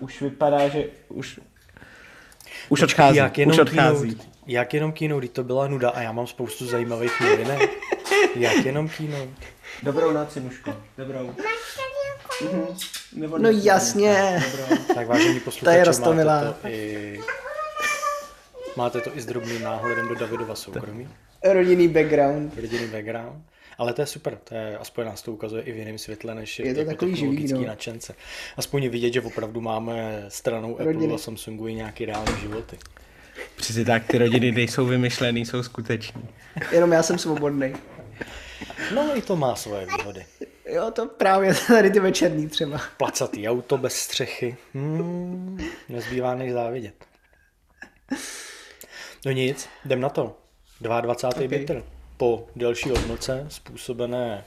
[0.00, 1.40] Už vypadá, že už
[2.68, 4.08] už odchází, jak jenom už odchází.
[4.14, 7.70] Keynote, jak jenom keynote, když to byla nuda a já mám spoustu zajímavých novinek.
[8.34, 9.30] jak jenom keynote.
[9.82, 10.76] Dobrou noc, Simuško.
[10.98, 11.34] Dobrou.
[12.52, 12.66] Mhm.
[13.12, 14.42] Nebo No jasně.
[14.52, 14.76] Dobrou.
[14.94, 16.44] Tak vážení je posluchači, roztomilá.
[16.44, 17.20] máte to i...
[18.76, 21.08] Máte to i s drobným náhledem do Davidova soukromí,
[21.44, 22.52] Rodinný background.
[22.56, 23.44] rodinný background.
[23.78, 26.58] Ale to je super, to je, aspoň nás to ukazuje i v jiném světle, než
[26.58, 27.66] Je to jako takový živý, no.
[27.66, 28.14] nadšence.
[28.56, 31.14] Aspoň je vidět, že opravdu máme stranou Apple Rodiny.
[31.14, 32.78] a Samsungu i nějaký reální životy.
[33.56, 36.28] Přesně tak, ty rodiny nejsou vymyšlený, jsou skuteční.
[36.72, 37.72] Jenom já jsem svobodný.
[38.94, 40.26] No i to má svoje výhody.
[40.72, 42.80] Jo, to právě tady ty večerní třeba.
[42.96, 44.56] Placatý auto bez střechy.
[44.74, 46.94] Hmm, nezbývá než závidět.
[49.26, 50.38] No nic, jdem na to.
[50.80, 51.28] 22.
[51.46, 51.58] Okay.
[51.58, 51.82] bitr.
[52.16, 54.44] Po delší odnoce, způsobené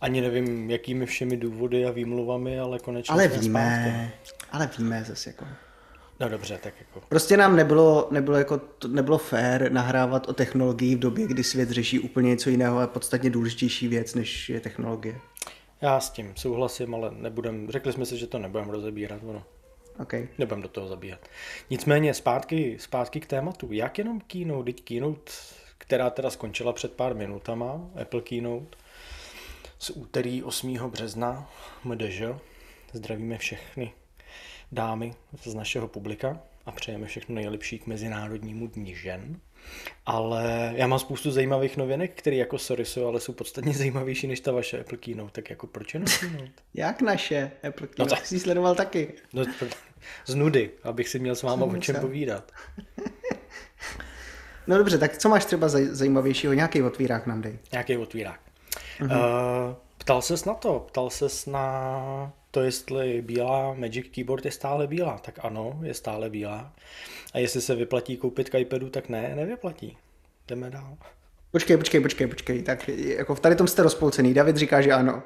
[0.00, 3.48] ani nevím, jakými všemi důvody a výmluvami, ale konečně Ale jsme zpátky.
[3.48, 4.12] víme,
[4.52, 5.44] ale víme zase jako.
[6.20, 7.00] No dobře, tak jako.
[7.08, 11.98] Prostě nám nebylo, nebylo, jako, nebylo fér nahrávat o technologii v době, kdy svět řeší
[11.98, 15.20] úplně něco jiného a podstatně důležitější věc, než je technologie.
[15.80, 19.42] Já s tím souhlasím, ale nebudem, řekli jsme si, že to nebudeme rozebírat, ono.
[19.98, 20.12] OK.
[20.38, 21.20] Nebudem do toho zabíhat.
[21.70, 23.68] Nicméně zpátky, zpátky k tématu.
[23.72, 25.32] Jak jenom Keynote, teď Keynote,
[25.78, 28.76] která teda skončila před pár minutama, Apple Keynote,
[29.78, 30.90] z úterý 8.
[30.90, 31.50] března
[31.84, 32.22] MDŽ.
[32.92, 33.92] Zdravíme všechny
[34.72, 39.40] dámy z našeho publika a přejeme všechno nejlepší k Mezinárodnímu dní žen.
[40.06, 44.40] Ale já mám spoustu zajímavých novinek, které jako sorry jsou, ale jsou podstatně zajímavější než
[44.40, 45.32] ta vaše Apple Keynote.
[45.32, 46.12] Tak jako proč Keynote?
[46.74, 49.12] Jak naše Apple No no tak- jsi sledoval taky.
[49.32, 49.44] No,
[50.26, 52.52] z nudy, abych si měl s váma o čem povídat.
[54.66, 56.52] No dobře, tak co máš třeba zaj- zajímavějšího?
[56.52, 57.58] Nějaký otvírák nám dej.
[57.72, 58.40] Nějaký otvírák.
[59.02, 59.10] Uh,
[59.98, 65.18] ptal ses na to, ptal ses na to, jestli bílá Magic Keyboard je stále bílá.
[65.18, 66.72] Tak ano, je stále bílá.
[67.34, 69.96] A jestli se vyplatí koupit k iPadu, tak ne, nevyplatí.
[70.48, 70.96] Jdeme dál.
[71.50, 72.62] Počkej, počkej, počkej, počkej.
[72.62, 74.34] Tak jako v tady tom jste rozpolcený.
[74.34, 75.22] David říká, že ano.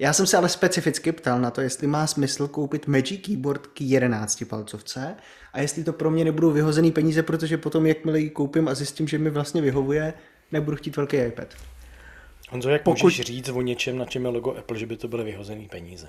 [0.00, 3.80] Já jsem se ale specificky ptal na to, jestli má smysl koupit Magic Keyboard k
[3.80, 5.16] 11 palcovce
[5.52, 9.08] a jestli to pro mě nebudou vyhozený peníze, protože potom, jakmile ji koupím a zjistím,
[9.08, 10.14] že mi vlastně vyhovuje,
[10.52, 11.54] nebudu chtít velký iPad.
[12.50, 15.08] Honzo, jak Pokud- můžeš říct o něčem, na čem je logo Apple, že by to
[15.08, 16.08] byly vyhozený peníze?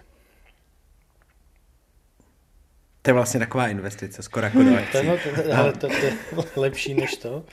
[3.04, 4.98] To je vlastně taková investice, skoro jako do To, akcí.
[4.98, 6.14] je- no, to, ale to, to je
[6.56, 7.44] lepší než to.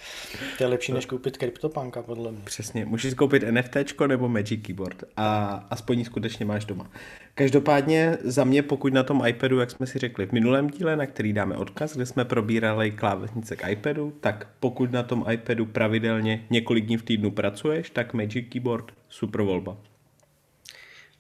[0.59, 2.41] To je lepší než koupit CryptoPunka, podle mě.
[2.45, 3.77] Přesně, můžeš koupit NFT
[4.07, 6.91] nebo Magic Keyboard a aspoň ji skutečně máš doma.
[7.35, 11.07] Každopádně za mě, pokud na tom iPadu, jak jsme si řekli v minulém díle, na
[11.07, 16.45] který dáme odkaz, kde jsme probírali klávesnice k iPadu, tak pokud na tom iPadu pravidelně
[16.51, 19.77] několik dní v týdnu pracuješ, tak Magic Keyboard super volba.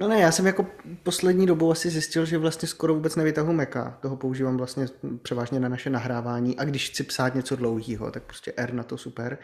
[0.01, 0.67] No ne, já jsem jako
[1.03, 3.99] poslední dobou asi zjistil, že vlastně skoro vůbec nevytahu Maca.
[4.01, 4.87] Toho používám vlastně
[5.23, 8.99] převážně na naše nahrávání a když chci psát něco dlouhého, tak prostě R na to
[8.99, 9.39] super.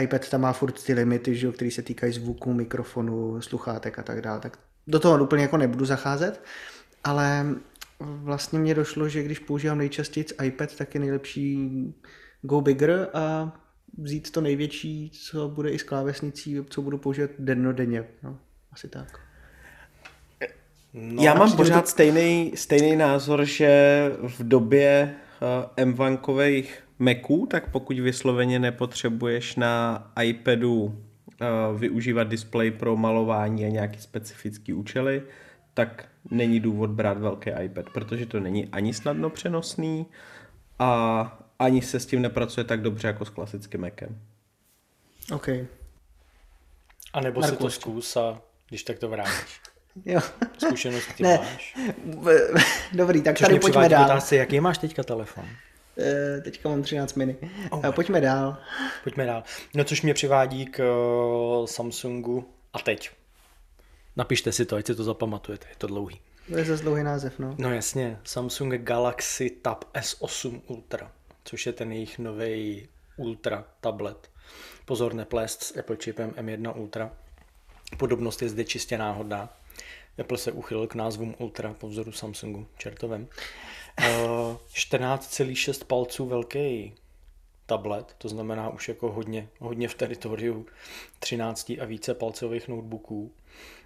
[0.00, 4.02] iPad tam má furt ty limity, že jo, které se týkají zvuku, mikrofonu, sluchátek a
[4.02, 4.40] tak dále.
[4.40, 6.44] Tak do toho úplně jako nebudu zacházet,
[7.04, 7.46] ale
[8.00, 11.68] vlastně mě došlo, že když používám nejčastěji iPad, tak je nejlepší
[12.42, 13.52] go bigger a
[13.98, 18.08] vzít to největší, co bude i s klávesnicí, co budu používat dennodenně.
[18.22, 18.38] No,
[18.72, 19.31] asi tak.
[20.94, 25.14] No, Já mám pořád stejný, stejný názor, že v době
[25.76, 26.66] uh, M1kových
[26.98, 34.72] Maců, tak pokud vysloveně nepotřebuješ na iPadu uh, využívat displej pro malování a nějaký specifický
[34.72, 35.22] účely,
[35.74, 40.06] tak není důvod brát velký iPad, protože to není ani snadno přenosný
[40.78, 44.20] a ani se s tím nepracuje tak dobře jako s klasickým Macem.
[45.34, 45.48] OK.
[47.12, 49.60] A nebo si Marku, to zkus a když tak to vrátíš.
[50.04, 50.20] Jo.
[50.58, 51.38] Zkušenost ty Ne.
[51.38, 51.76] máš.
[52.92, 54.04] Dobrý, tak Což tady pojďme dál.
[54.04, 55.44] otázce, jaký máš teďka telefon?
[55.98, 57.36] Eh, Teďka mám 13 mini.
[57.70, 57.92] Oh Eh.
[57.92, 58.56] Pojďme dál.
[59.04, 59.42] Pojďme dál.
[59.74, 63.10] No což mě přivádí k eh, Samsungu a teď.
[64.16, 66.20] Napište si to, ať si to zapamatujete, je to dlouhý.
[66.50, 67.54] To je zase dlouhý název, no.
[67.58, 71.12] No jasně, Samsung Galaxy Tab S8 Ultra,
[71.44, 74.30] což je ten jejich nový Ultra tablet.
[74.84, 77.10] Pozor, neplést s Apple chipem M1 Ultra.
[77.98, 79.48] Podobnost je zde čistě náhodná.
[80.18, 83.28] Apple se uchylil k názvům Ultra po vzoru Samsungu, čertovem.
[83.98, 86.94] 14,6 palců velký
[87.66, 90.66] tablet, to znamená už jako hodně, hodně v teritoriu
[91.18, 93.32] 13 a více palcových notebooků.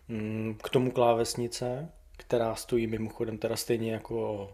[0.08, 4.48] Mm, k tomu klávesnice, která stojí mimochodem teda stejně jako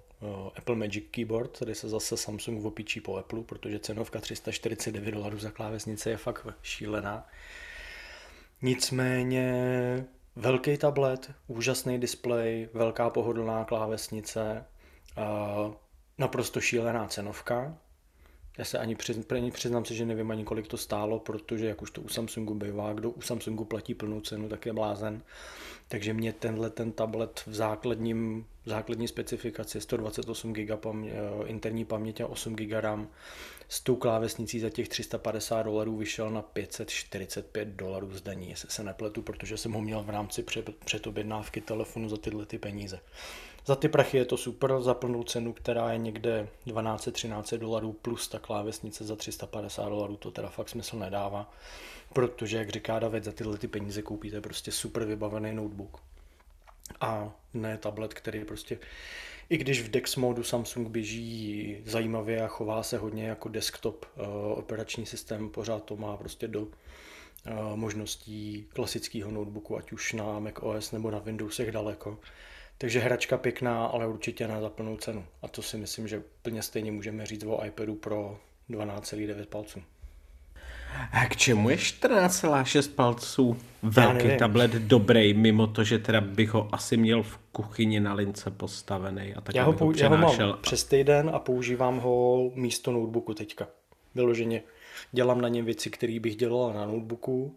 [0.56, 5.50] Apple Magic Keyboard, tady se zase Samsung opičí po Apple, protože cenovka 349 dolarů za
[5.50, 7.26] klávesnice je fakt šílená.
[8.62, 14.64] Nicméně velký tablet, úžasný displej, velká pohodlná klávesnice,
[16.18, 17.78] naprosto šílená cenovka,
[18.58, 21.90] já se ani přiznám, přiznám se, že nevím ani kolik to stálo, protože jak už
[21.90, 25.22] to u Samsungu bývá, kdo u Samsungu platí plnou cenu, tak je blázen.
[25.88, 31.12] Takže mě tenhle ten tablet v základním, v základní specifikaci 128 GB pam, eh,
[31.46, 33.08] interní paměť a 8 GB RAM
[33.68, 39.22] s tou klávesnicí za těch 350 dolarů vyšel na 545 dolarů zdaní, jestli se nepletu,
[39.22, 40.44] protože jsem ho měl v rámci
[40.84, 43.00] předobjednávky telefonu za tyhle ty peníze.
[43.66, 48.28] Za ty prachy je to super, za plnou cenu, která je někde 12-13 dolarů plus
[48.28, 51.52] ta klávesnice za 350 dolarů, to teda fakt smysl nedává,
[52.12, 56.00] protože, jak říká David, za tyhle ty peníze koupíte prostě super vybavený notebook.
[57.00, 58.78] A ne tablet, který prostě,
[59.50, 64.24] i když v DeX modu Samsung běží zajímavě a chová se hodně jako desktop uh,
[64.58, 66.68] operační systém, pořád to má prostě do uh,
[67.74, 72.18] možností klasického notebooku, ať už na Mac OS nebo na Windowsech daleko
[72.82, 75.24] takže hračka pěkná, ale určitě na za plnou cenu.
[75.42, 78.38] A to si myslím, že úplně stejně můžeme říct o iPadu pro
[78.70, 79.82] 12,9 palců.
[81.12, 86.68] A k čemu je 14,6 palců velký tablet dobrý, mimo to, že teda bych ho
[86.72, 90.58] asi měl v kuchyni na lince postavený a tak já ho, pou, já ho mám
[90.60, 93.68] přes týden a používám ho místo notebooku teďka.
[94.14, 94.62] Vyloženě
[95.12, 97.56] dělám na něm věci, které bych dělala na notebooku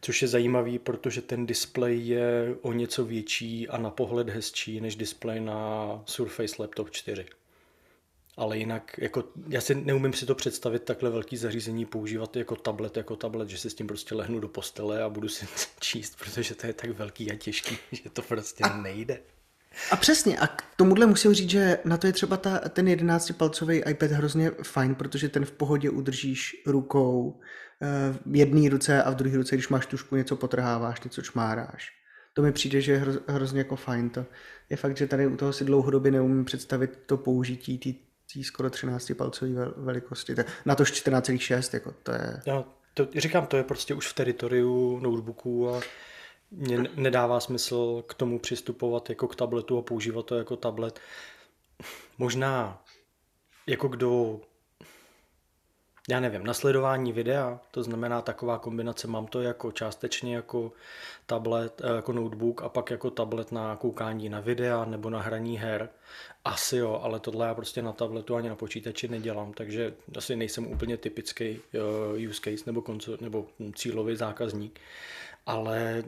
[0.00, 4.96] což je zajímavý, protože ten displej je o něco větší a na pohled hezčí než
[4.96, 7.26] displej na Surface Laptop 4.
[8.36, 12.96] Ale jinak, jako, já si neumím si to představit takhle velký zařízení používat jako tablet,
[12.96, 15.46] jako tablet, že si s tím prostě lehnu do postele a budu si
[15.80, 19.20] číst, protože to je tak velký a těžký, že to prostě a, nejde.
[19.90, 23.90] A přesně, a k tomuhle musím říct, že na to je třeba ta, ten 11-palcový
[23.90, 27.40] iPad hrozně fajn, protože ten v pohodě udržíš rukou,
[28.26, 31.92] v jedné ruce a v druhé ruce, když máš tušku, něco potrháváš, něco čmáráš.
[32.34, 34.10] To mi přijde, že je hro, hrozně jako fajn.
[34.10, 34.26] To
[34.70, 37.78] je fakt, že tady u toho si dlouhodobě neumím představit to použití
[38.34, 40.34] té skoro 13 palcové velikosti.
[40.66, 42.42] Na to 14,6, jako to je...
[42.46, 42.64] Já
[42.94, 45.80] to, říkám, to je prostě už v teritoriu notebooků a
[46.50, 51.00] mě nedává smysl k tomu přistupovat jako k tabletu a používat to jako tablet.
[52.18, 52.84] Možná
[53.66, 54.40] jako kdo
[56.08, 60.72] já nevím, nasledování videa, to znamená taková kombinace, mám to jako částečně jako
[61.26, 65.58] tablet, eh, jako notebook a pak jako tablet na koukání na videa nebo na hraní
[65.58, 65.88] her.
[66.44, 70.66] Asi jo, ale tohle já prostě na tabletu ani na počítači nedělám, takže asi nejsem
[70.66, 71.60] úplně typický
[72.14, 74.80] uh, use case nebo, konco, nebo cílový zákazník.
[75.46, 76.04] Ale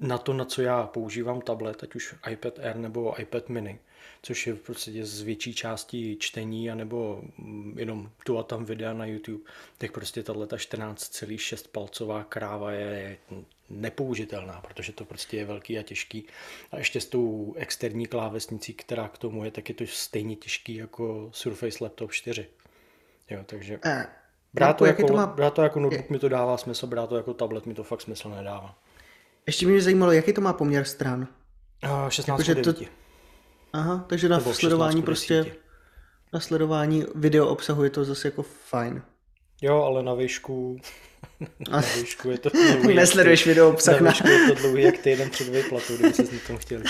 [0.00, 3.78] na to, na co já používám tablet, ať už iPad Air nebo iPad mini,
[4.24, 8.92] což je v podstatě z větší části čtení anebo mm, jenom tu a tam videa
[8.92, 9.44] na YouTube,
[9.78, 13.16] tak prostě tahle 14,6 palcová kráva je
[13.70, 16.26] nepoužitelná, protože to prostě je velký a těžký.
[16.72, 20.74] A ještě s tou externí klávesnicí, která k tomu je, tak je to stejně těžký
[20.74, 22.46] jako Surface Laptop 4.
[23.30, 24.06] Jo, takže eh,
[24.54, 25.26] brát, to jako, to má...
[25.26, 28.00] brát to jako notebook mi to dává smysl, brát to jako tablet mi to fakt
[28.00, 28.78] smysl nedává.
[29.46, 31.28] Ještě mě zajímalo, jaký to má poměr stran?
[31.84, 33.03] Uh, 16 jako, to,
[33.74, 35.46] Aha, takže na sledování prostě,
[36.32, 39.02] na sledování video obsahu je to zase jako fajn.
[39.62, 40.78] Jo, ale na výšku,
[41.70, 42.48] na výšku je to
[42.80, 42.94] dlouhý.
[42.94, 44.10] Nesleduješ ty, video obsah na...
[44.10, 46.80] výšku je to dlouhý jak ty jeden před výplatou, kdyby se s tom chtěl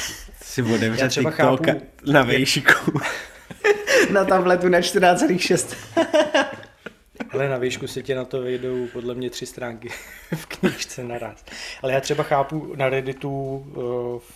[0.43, 1.65] Si otevře třeba chápu,
[2.13, 2.99] na výšku.
[4.11, 5.77] na tabletu na 14,6.
[7.35, 9.89] Ale na výšku se tě na to vejdou podle mě tři stránky
[10.35, 11.45] v knížce naraz.
[11.83, 13.75] Ale já třeba chápu na Redditu, eh,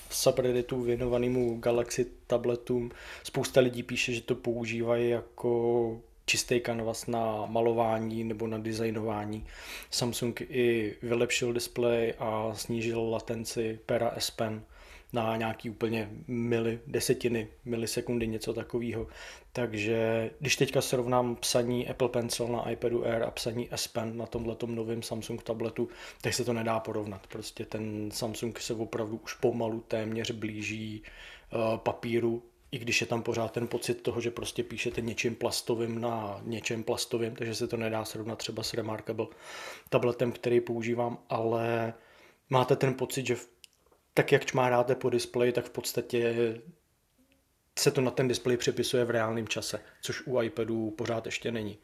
[0.08, 2.90] v subredditu věnovanému Galaxy tabletům,
[3.22, 9.46] spousta lidí píše, že to používají jako čistý kanvas na malování nebo na designování.
[9.90, 14.62] Samsung i vylepšil displej a snížil latenci pera S Pen
[15.12, 19.06] na nějaký úplně mili, desetiny milisekundy, něco takového.
[19.52, 24.26] Takže když teďka srovnám psaní Apple Pencil na iPadu Air a psaní S Pen na
[24.26, 25.88] tomhle novém Samsung tabletu,
[26.20, 27.26] tak se to nedá porovnat.
[27.26, 31.02] Prostě ten Samsung se opravdu už pomalu téměř blíží
[31.52, 32.42] uh, papíru,
[32.72, 36.82] i když je tam pořád ten pocit toho, že prostě píšete něčím plastovým na něčem
[36.82, 39.26] plastovým, takže se to nedá srovnat třeba s Remarkable
[39.88, 41.94] tabletem, který používám, ale
[42.50, 43.36] máte ten pocit, že
[44.14, 46.34] tak jak čmáráte po displeji, tak v podstatě
[47.78, 51.78] se to na ten displej přepisuje v reálném čase, což u iPadu pořád ještě není.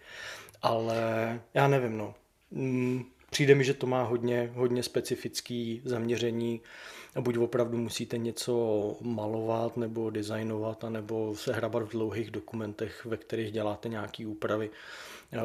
[0.63, 2.15] Ale já nevím, no.
[2.51, 6.61] Mm, přijde mi, že to má hodně, hodně specifický zaměření
[7.21, 13.53] buď opravdu musíte něco malovat nebo designovat, nebo se hrabat v dlouhých dokumentech, ve kterých
[13.53, 14.71] děláte nějaké úpravy.
[15.33, 15.39] Eh,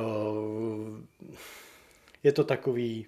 [2.24, 3.08] je to takový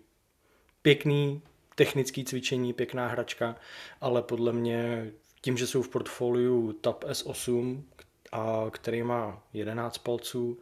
[0.82, 1.42] pěkný
[1.76, 3.56] technický cvičení, pěkná hračka,
[4.02, 7.82] ale podle mě tím, že jsou v portfoliu Tab S8,
[8.32, 10.60] a který má 11 palců,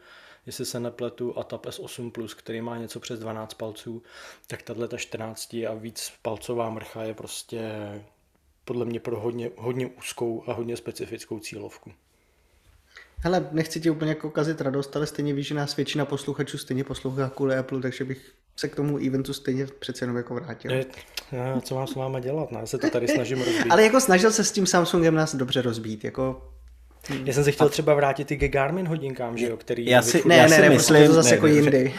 [0.49, 4.03] jestli se nepletu, a Tab S8 Plus, který má něco přes 12 palců,
[4.47, 7.69] tak tahle ta 14 a víc palcová mrcha je prostě
[8.65, 11.91] podle mě pro hodně, hodně úzkou a hodně specifickou cílovku.
[13.17, 16.83] Hele, nechci ti úplně jako kazit radost, ale stejně víš, že nás většina posluchačů stejně
[16.83, 20.71] poslouchá kvůli Apple, takže bych se k tomu eventu stejně přece jenom jako vrátil.
[20.71, 20.85] Je,
[21.61, 22.51] co mám s váma dělat?
[22.51, 22.59] Ne?
[22.59, 23.71] Já se to tady snažím rozbít.
[23.71, 26.03] ale jako snažil se s tím Samsungem nás dobře rozbít.
[26.03, 26.53] Jako
[27.25, 29.85] já jsem se chtěl třeba vrátit i ke Garmin hodinkám, že jo, který...
[29.85, 31.93] Já si, ne, já ne, ne, myslím, to zase ne, jako ne, jindy.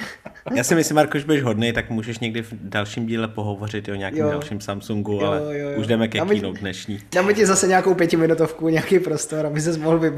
[0.54, 3.94] Já si myslím, Marko, že budeš hodný, tak můžeš někdy v dalším díle pohovořit o
[3.94, 4.30] nějakém jo.
[4.30, 5.78] dalším Samsungu, jo, ale jo, jo.
[5.80, 7.00] už jdeme ke dáme, keynote dnešní.
[7.12, 10.12] Dáme ti zase nějakou pětiminutovku, nějaký prostor, aby se mohl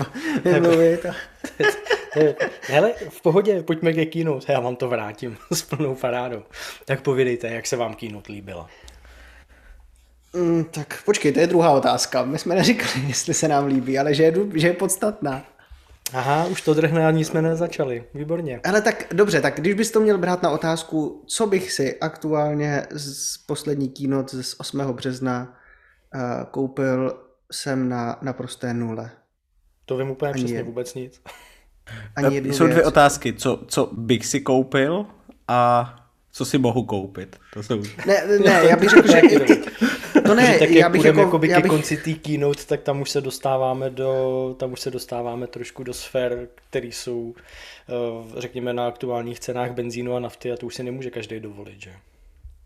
[0.45, 1.07] vymluvit.
[2.63, 6.43] Hele, v pohodě, pojďme ke keynote, já vám to vrátím s plnou parádou.
[6.85, 8.69] Tak povědejte, jak se vám keynote líbila.
[10.37, 12.25] Mm, tak počkej, to je druhá otázka.
[12.25, 15.45] My jsme neříkali, jestli se nám líbí, ale že je, že je podstatná.
[16.13, 18.05] Aha, už to drhne, ani jsme nezačali.
[18.15, 18.61] Výborně.
[18.65, 22.87] Ale tak dobře, tak když bys to měl brát na otázku, co bych si aktuálně
[22.91, 24.79] z poslední keynote z 8.
[24.81, 25.57] března
[26.15, 26.21] uh,
[26.51, 27.21] koupil,
[27.53, 29.11] jsem na naprosté nule.
[29.85, 30.63] To vím úplně ani přesně je.
[30.63, 31.21] vůbec nic.
[32.17, 32.87] Ani Jsou dvě věc.
[32.87, 33.33] otázky.
[33.33, 35.07] Co, co bych si koupil
[35.49, 35.95] a
[36.33, 37.37] co si mohu koupit.
[37.55, 37.83] To jsou...
[38.07, 39.21] Ne, ne, já bych řekl, že...
[40.35, 41.63] No ne, tak já bych jako, jakoby já bych...
[41.63, 45.85] ke konci té keynote, tak tam už se dostáváme do, tam už se dostáváme trošku
[45.85, 47.35] do sfér, které jsou,
[47.89, 51.83] eh, řekněme, na aktuálních cenách benzínu a nafty a to už si nemůže každý dovolit,
[51.83, 51.93] že?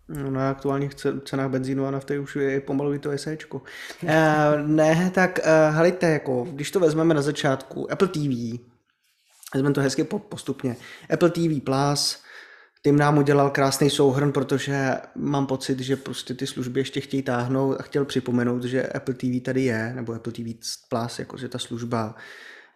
[0.08, 0.94] No, na aktuálních
[1.24, 3.62] cenách benzínu a nafty už je pomalu to SEčko.
[4.02, 4.10] uh,
[4.66, 8.60] ne, tak uh, helejte, jako, když to vezmeme na začátku, Apple TV,
[9.54, 10.76] vezmeme to hezky postupně,
[11.10, 12.22] Apple TV Plus,
[12.86, 17.80] Tim nám udělal krásný souhrn, protože mám pocit, že prostě ty služby ještě chtějí táhnout
[17.80, 20.40] a chtěl připomenout, že Apple TV tady je, nebo Apple TV
[20.88, 22.14] Plus, jakože ta služba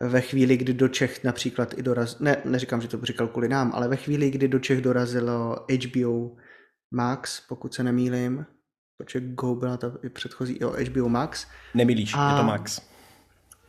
[0.01, 2.19] ve chvíli, kdy do Čech například i doraz...
[2.19, 6.37] Ne, neříkám, že to říkal kvůli nám, ale ve chvíli, kdy do Čech dorazilo HBO
[6.95, 8.47] Max, pokud se nemýlim,
[8.99, 11.47] protože Go byla ta předchozí, jo, HBO Max.
[11.75, 12.81] Nemilíš, a, je to Max.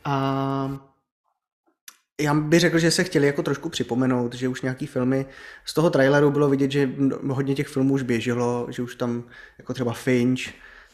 [0.04, 0.91] A
[2.22, 5.26] já bych řekl, že se chtěli jako trošku připomenout, že už nějaký filmy,
[5.64, 6.90] z toho traileru bylo vidět, že
[7.28, 9.24] hodně těch filmů už běželo, že už tam
[9.58, 10.40] jako třeba Finch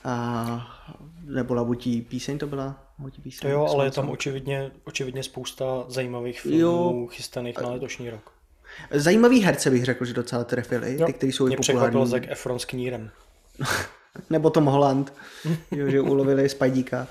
[0.04, 0.84] a,
[1.24, 2.84] nebo Labutí píseň to byla?
[2.98, 7.06] Labutí píseň, to jo, ale je tam očividně, očividně spousta zajímavých filmů jo.
[7.10, 8.32] chystaných na letošní rok.
[8.90, 11.06] Zajímavý herce bych řekl, že docela trefili, jo.
[11.06, 11.96] ty, kteří jsou Mě populární.
[11.96, 13.10] Mě Zac Efron s knírem.
[14.30, 15.12] nebo Tom Holland,
[15.88, 17.06] že ulovili Spajdíka.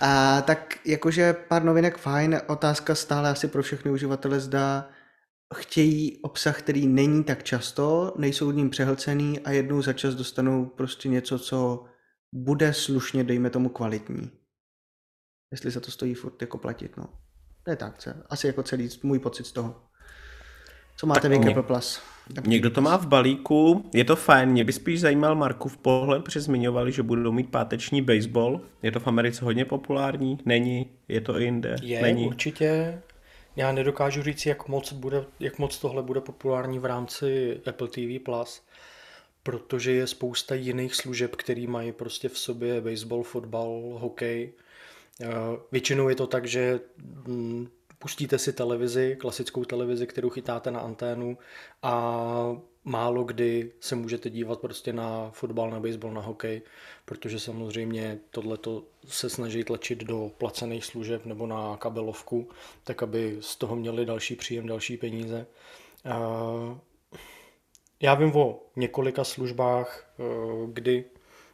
[0.00, 4.88] A tak jakože pár novinek fajn, otázka stále asi pro všechny uživatele zda
[5.54, 11.08] chtějí obsah, který není tak často, nejsou ním přehlcený a jednou za čas dostanou prostě
[11.08, 11.84] něco, co
[12.34, 14.30] bude slušně, dejme tomu, kvalitní.
[15.52, 17.04] Jestli za to stojí furt jako platit, no.
[17.64, 19.89] To je tak, asi jako celý můj pocit z toho.
[21.00, 22.00] Co máte tak vy Apple Plus?
[22.46, 26.40] Někdo to má v balíku, je to fajn, mě by spíš zajímal Markův pohled, protože
[26.40, 28.60] zmiňovali, že budou mít páteční baseball.
[28.82, 30.38] Je to v Americe hodně populární?
[30.44, 30.90] Není?
[31.08, 31.76] Je to i jinde?
[31.82, 32.26] Je, Není?
[32.26, 33.00] určitě.
[33.56, 38.24] Já nedokážu říct, jak moc, bude, jak moc tohle bude populární v rámci Apple TV+,
[38.24, 38.62] Plus,
[39.42, 44.52] protože je spousta jiných služeb, které mají prostě v sobě baseball, fotbal, hokej.
[45.22, 45.26] Eh,
[45.72, 46.80] většinou je to tak, že
[47.26, 47.68] mm,
[48.02, 51.38] pustíte si televizi, klasickou televizi, kterou chytáte na anténu
[51.82, 56.62] a málo kdy se můžete dívat prostě na fotbal, na baseball, na hokej,
[57.04, 62.48] protože samozřejmě tohleto se snaží tlačit do placených služeb nebo na kabelovku,
[62.84, 65.46] tak aby z toho měli další příjem, další peníze.
[68.00, 70.22] Já vím o několika službách, eh,
[70.72, 71.04] kdy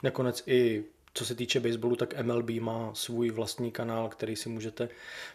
[0.02, 0.84] nakonec i
[1.16, 4.88] co se týče baseballu, tak MLB má svůj vlastní kanál, který si můžete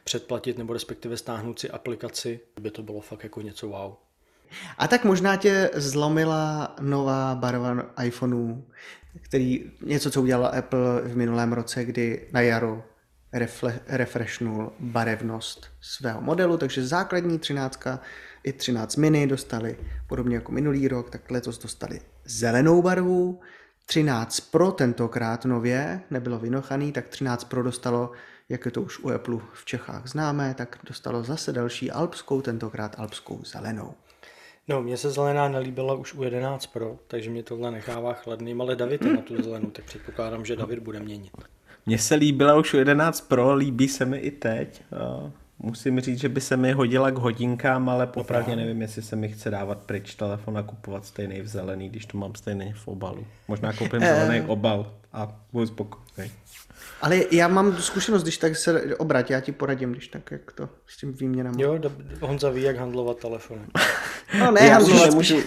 [0.04, 3.94] předplatit nebo respektive stáhnout si aplikaci, by to bylo fakt jako něco wow.
[4.78, 8.68] A tak možná tě zlomila nová barva iPhoneů,
[9.22, 12.84] který něco, co udělala Apple v minulém roce, kdy na jaro
[13.34, 17.80] refle, refreshnul barevnost svého modelu, takže základní 13
[18.44, 23.40] i 13 mini dostali podobně jako minulý rok, tak letos dostali zelenou barvu,
[23.92, 28.12] 13 Pro tentokrát nově nebylo vynochaný, tak 13 Pro dostalo,
[28.50, 32.96] jak je to už u Apple v Čechách známé, tak dostalo zase další alpskou, tentokrát
[33.00, 33.94] alpskou zelenou.
[34.68, 38.76] No, mně se zelená nelíbila už u 11 Pro, takže mě tohle nechává chladným, ale
[38.76, 41.32] David je na tu zelenou, tak předpokládám, že David bude měnit.
[41.86, 44.84] Mně se líbila už u 11 Pro, líbí se mi i teď.
[45.64, 49.30] Musím říct, že by se mi hodila k hodinkám, ale popravdě nevím, jestli se mi
[49.30, 53.26] chce dávat pryč telefon a kupovat stejný v zelený, když to mám stejný v obalu.
[53.48, 56.32] Možná koupím zelený obal a budu spokojený.
[57.02, 60.70] Ale já mám zkušenost, když tak se obrať, já ti poradím, když tak, jak to
[60.88, 61.60] s tím výměnám.
[61.60, 61.80] Jo,
[62.22, 63.62] Honza ví, jak handlovat telefony.
[64.40, 65.38] No ne, handlovat nemůžu...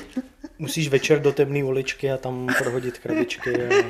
[0.58, 3.84] Musíš večer do temné uličky a tam prohodit krabičky a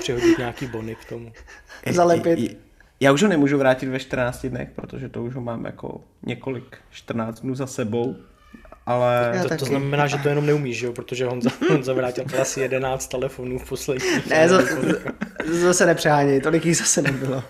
[0.00, 1.32] přihodit nějaký bony k tomu.
[1.90, 2.67] Zalepit.
[3.00, 6.78] Já už ho nemůžu vrátit ve 14 dnech, protože to už ho mám jako několik
[6.90, 8.16] 14 dnů za sebou.
[8.86, 9.40] Ale...
[9.48, 10.92] To, to znamená, že to jenom neumíš, jo?
[10.92, 14.26] protože Honza, Honza vrátil asi 11 telefonů v posledních.
[14.26, 15.00] Ne, zase,
[15.44, 17.44] zase nepřeháněj, tolik jich zase nebylo.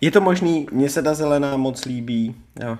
[0.00, 2.34] Je to možný, mně se ta zelená moc líbí.
[2.62, 2.78] Jo.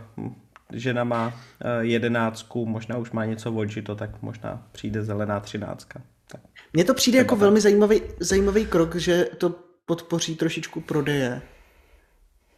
[0.73, 6.01] Žena má eh, jedenáctku, možná už má něco odžito, tak možná přijde zelená třináctka.
[6.27, 6.41] Tak.
[6.73, 9.55] Mně to přijde jako velmi zajímavý, zajímavý krok, že to
[9.87, 11.43] podpoří trošičku prodeje.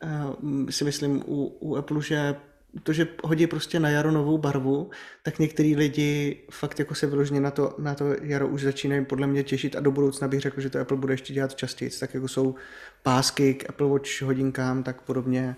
[0.03, 2.37] Uh, si myslím u, u Apple, že
[2.83, 4.91] to, že hodí prostě na jaro novou barvu,
[5.23, 9.27] tak některý lidi fakt jako se vyloženě na to, na to jaro už začínají podle
[9.27, 12.15] mě těšit a do budoucna bych řekl, že to Apple bude ještě dělat častěji, tak
[12.15, 12.55] jako jsou
[13.03, 15.57] pásky k Apple Watch hodinkám, tak podobně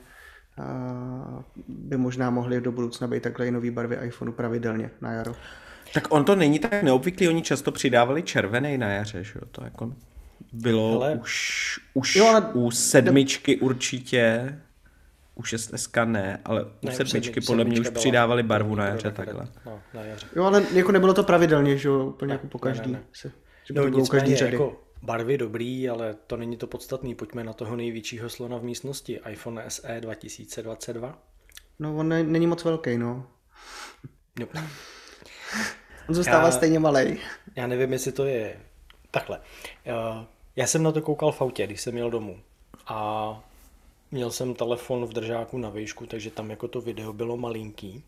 [1.69, 5.35] by možná mohly do budoucna být takhle i nový barvy iPhoneu pravidelně na jaro.
[5.95, 9.65] Tak on to není tak neobvyklý, oni často přidávali červený na jaře, že jo, to
[9.65, 9.93] jako
[10.53, 11.19] bylo Ale...
[11.23, 12.41] už, už jo, ale...
[12.55, 14.59] u sedmičky určitě,
[15.35, 19.49] u 6SK ne, ale u ne, sedmičky podle mě už přidávali barvu na jaře takhle.
[19.67, 20.27] No, na jaře.
[20.37, 22.93] Jo, ale jako nebylo to pravidelně, že jo, úplně ne, jako po každý.
[22.93, 23.05] Ne, ne.
[23.13, 23.33] Se,
[23.73, 24.53] no, nicméně, každý řady.
[24.53, 27.15] jako barvy dobrý, ale to není to podstatný.
[27.15, 31.19] Pojďme na toho největšího slona v místnosti, iPhone SE 2022.
[31.79, 33.27] No, on ne, není moc velký, no.
[34.41, 34.47] no.
[36.09, 37.19] on zůstává já, stejně malý.
[37.57, 38.57] Já nevím, jestli to je
[39.11, 39.41] takhle.
[40.57, 42.39] Já jsem na to koukal v autě, když jsem měl domů.
[42.87, 43.45] A
[44.11, 48.05] měl jsem telefon v držáku na výšku, takže tam jako to video bylo malinký.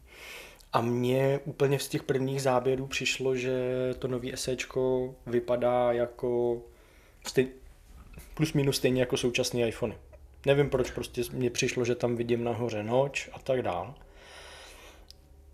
[0.72, 3.60] A mně úplně z těch prvních záběrů přišlo, že
[3.98, 6.62] to nový SEčko vypadá jako
[7.26, 7.48] stej,
[8.34, 9.96] plus minus stejně jako současný iPhone.
[10.46, 13.94] Nevím proč, prostě mně přišlo, že tam vidím nahoře noč a tak dál.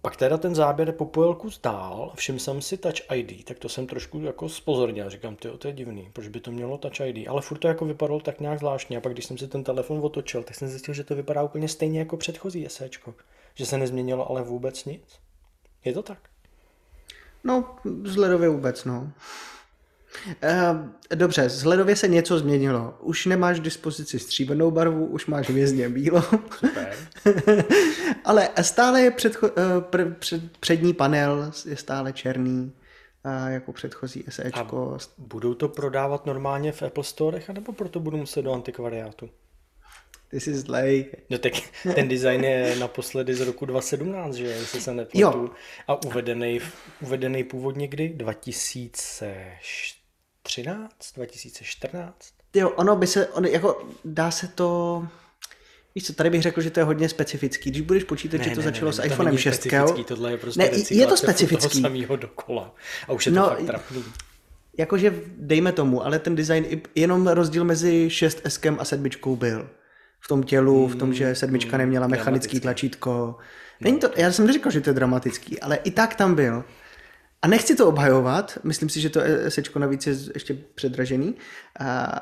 [0.04, 3.86] Pak teda ten záběr po pojel dál, všiml jsem si Touch ID, tak to jsem
[3.86, 7.42] trošku jako spozornil, říkám, ty, to je divný, proč by to mělo Touch ID, ale
[7.42, 10.42] furt to jako vypadalo tak nějak zvláštně a pak když jsem si ten telefon otočil,
[10.42, 13.14] tak jsem zjistil, že to vypadá úplně stejně jako předchozí SEčko,
[13.54, 15.02] že se nezměnilo ale vůbec nic.
[15.84, 16.18] Je to tak?
[17.44, 19.12] No, vzhledově vůbec, no.
[20.26, 22.94] Uh, dobře, vzhledově se něco změnilo.
[23.00, 26.22] Už nemáš k dispozici stříbrnou barvu, už máš hvězdně bílo.
[26.22, 26.96] Super.
[28.24, 32.72] Ale stále je předcho- uh, pr- před, přední panel je stále černý,
[33.48, 34.94] jako předchozí SEčko.
[34.94, 39.30] A budou to prodávat normálně v Apple Storech, anebo proto budu muset do antikvariátu?
[40.28, 41.06] Ty jsi zlej.
[41.30, 41.52] No tak
[41.94, 45.20] ten design je naposledy z roku 2017, že jestli se nepletu.
[45.88, 46.60] A uvedený,
[47.02, 48.16] uvedený původně kdy?
[50.44, 51.12] 2013?
[51.16, 52.14] 2014?
[52.54, 55.08] Jo, ono by se, ono, jako dá se to...
[55.94, 57.70] Víš co, tady bych řekl, že to je hodně specifický.
[57.70, 59.54] Když budeš počítat, ne, že to ne, začalo ne, s iPhonem 6.
[59.54, 61.68] Specifický, tohle je prostě ne, je to specifický.
[61.68, 62.74] toho samého dokola.
[63.08, 64.04] A už je to no, fakt trapný.
[64.78, 69.70] Jakože dejme tomu, ale ten design, jenom rozdíl mezi 6S a 7 byl
[70.20, 73.36] v tom tělu, v tom, že sedmička hmm, neměla mechanický tlačítko.
[73.80, 76.64] Není to, já jsem neříkal, že to je dramatický, ale i tak tam byl.
[77.44, 81.34] A nechci to obhajovat, myslím si, že to sečko navíc je ještě předražený,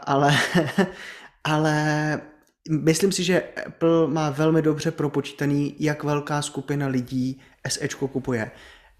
[0.02, 0.36] ale,
[1.44, 2.20] ale
[2.70, 8.50] myslím si, že Apple má velmi dobře propočítaný, jak velká skupina lidí SEčko kupuje.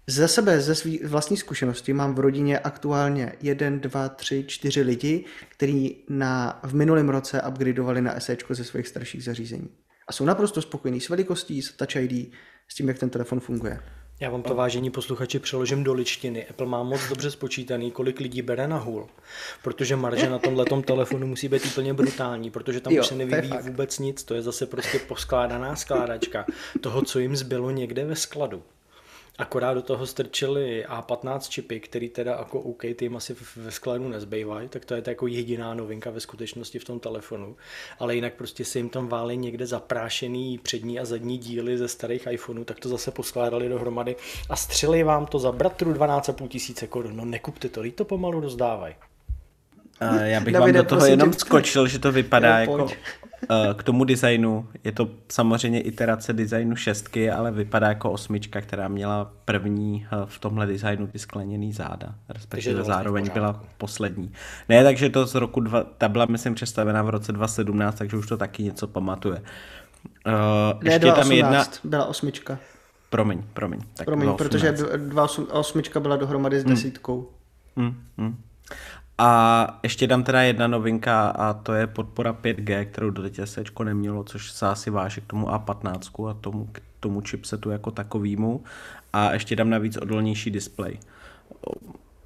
[0.07, 5.25] Za sebe, ze své vlastní zkušenosti mám v rodině aktuálně jeden, dva, tři, čtyři lidi,
[5.49, 9.69] kteří na, v minulém roce upgradeovali na SE ze svých starších zařízení.
[10.07, 12.33] A jsou naprosto spokojení s velikostí, s Touch ID,
[12.67, 13.79] s tím, jak ten telefon funguje.
[14.23, 16.47] Já vám to vážení posluchači přeložím do ličtiny.
[16.47, 19.07] Apple má moc dobře spočítaný, kolik lidí bere na hůl,
[19.63, 23.53] protože marže na tomhle telefonu musí být úplně brutální, protože tam jo, už se nevyvíjí
[23.61, 26.45] vůbec nic, to je zase prostě poskládaná skládačka
[26.81, 28.63] toho, co jim zbylo někde ve skladu.
[29.37, 34.69] Akorát do toho strčili A15 čipy, který teda jako OK, ty asi ve skladu nezbývají,
[34.69, 37.55] tak to je to jako jediná novinka ve skutečnosti v tom telefonu.
[37.99, 42.27] Ale jinak prostě se jim tam válí někde zaprášený přední a zadní díly ze starých
[42.31, 44.15] iPhoneů, tak to zase poskládali dohromady
[44.49, 47.15] a střeli vám to za bratru 12,5 tisíce korun.
[47.15, 48.95] No nekupte to, to pomalu rozdávají.
[50.11, 52.77] Uh, já bych Davide, vám do toho jenom tě, skočil, že to vypadá Jo, jako
[52.77, 52.97] pojď.
[53.49, 54.67] uh, k tomu designu.
[54.83, 60.39] Je to samozřejmě iterace designu šestky, ale vypadá jako osmička, která měla první uh, v
[60.39, 62.15] tomhle designu ty skleněný záda.
[62.29, 64.31] Respektive vlastně zároveň byla poslední.
[64.69, 68.27] Ne, takže to z roku, dva, ta byla myslím představená v roce 2017, takže už
[68.27, 69.41] to taky něco pamatuje.
[70.25, 71.63] Uh, Ne, ještě je tam 2018 jedna...
[71.83, 72.59] byla osmička.
[73.09, 73.79] Promiň, promiň.
[73.97, 74.37] Tak Promiň, 2018.
[74.37, 77.29] protože d- dva osm- osmička byla dohromady s desítkou.
[77.77, 78.35] Hmm, hmm.
[79.17, 84.23] A ještě dám teda jedna novinka a to je podpora 5G, kterou doteď SEčko nemělo,
[84.23, 88.63] což se asi váže k tomu A15 a tomu, k tomu chipsetu jako takovýmu.
[89.13, 90.99] A ještě dám navíc odolnější displej.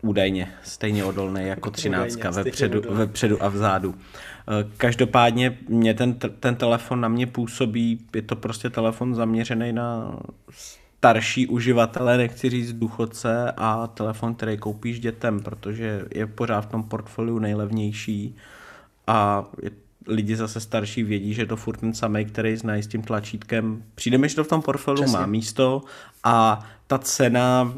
[0.01, 2.97] Údajně stejně odolný jako 13 Údajně ve stejně předu, odolný.
[2.97, 3.95] ve předu a vzadu.
[3.95, 10.19] Eh, Každopádně mě ten, ten telefon na mě působí, je to prostě telefon zaměřený na
[10.97, 16.83] starší uživatele, nechci říct důchodce a telefon, který koupíš dětem, protože je pořád v tom
[16.83, 18.35] portfoliu nejlevnější
[19.07, 19.71] a je,
[20.07, 23.83] lidi zase starší vědí, že je to furt ten samý, který znají s tím tlačítkem.
[23.95, 25.19] Přijde mi, že to v tom portfoliu Přesně.
[25.19, 25.81] má místo
[26.23, 27.73] a ta cena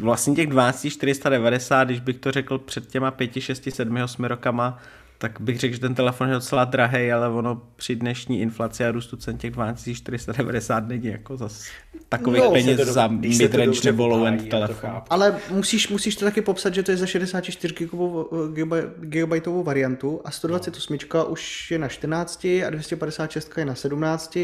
[0.00, 4.78] vlastně těch 12 490, když bych to řekl před těma 5, 6, 7, 8 rokama,
[5.22, 8.90] tak bych řekl, že ten telefon je docela drahý, ale ono při dnešní inflaci a
[8.90, 11.64] růstu cen těch 12 490 není jako zas
[12.08, 14.90] takových No, no, peněz to za midrange nebo low uhájí, end já to telefon.
[15.10, 20.20] Ale musíš, musíš to taky popsat, že to je za 64 gigovou- giga- gigabajtovou variantu
[20.24, 24.36] a 128 už je na 14 a 256 je na 17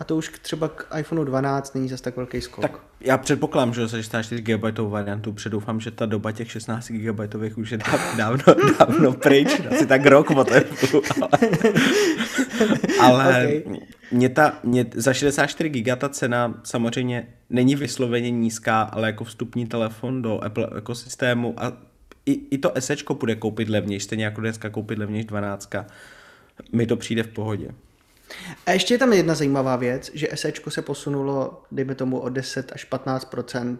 [0.00, 2.62] a to už k- třeba k iPhoneu 12 není zas tak velký skok.
[2.62, 7.20] Tak já předpokládám, že za 64 GB variantu, předoufám, že ta doba těch 16 GB
[7.56, 8.44] už je dáv- dávno,
[8.78, 10.44] dávno pryč, asi tak rok Apple,
[11.20, 11.38] ale,
[13.00, 13.76] ale Ok.
[14.12, 19.66] mě ta, mě, za 64 GB ta cena samozřejmě není vysloveně nízká, ale jako vstupní
[19.66, 21.72] telefon do Apple ekosystému a
[22.26, 25.70] i, i to SEčko bude koupit levnější, stejně jako dneska koupit levnější 12.
[26.72, 27.68] Mi to přijde v pohodě.
[28.66, 32.72] A ještě je tam jedna zajímavá věc, že SEčko se posunulo, dejme tomu, o 10
[32.72, 33.78] až 15%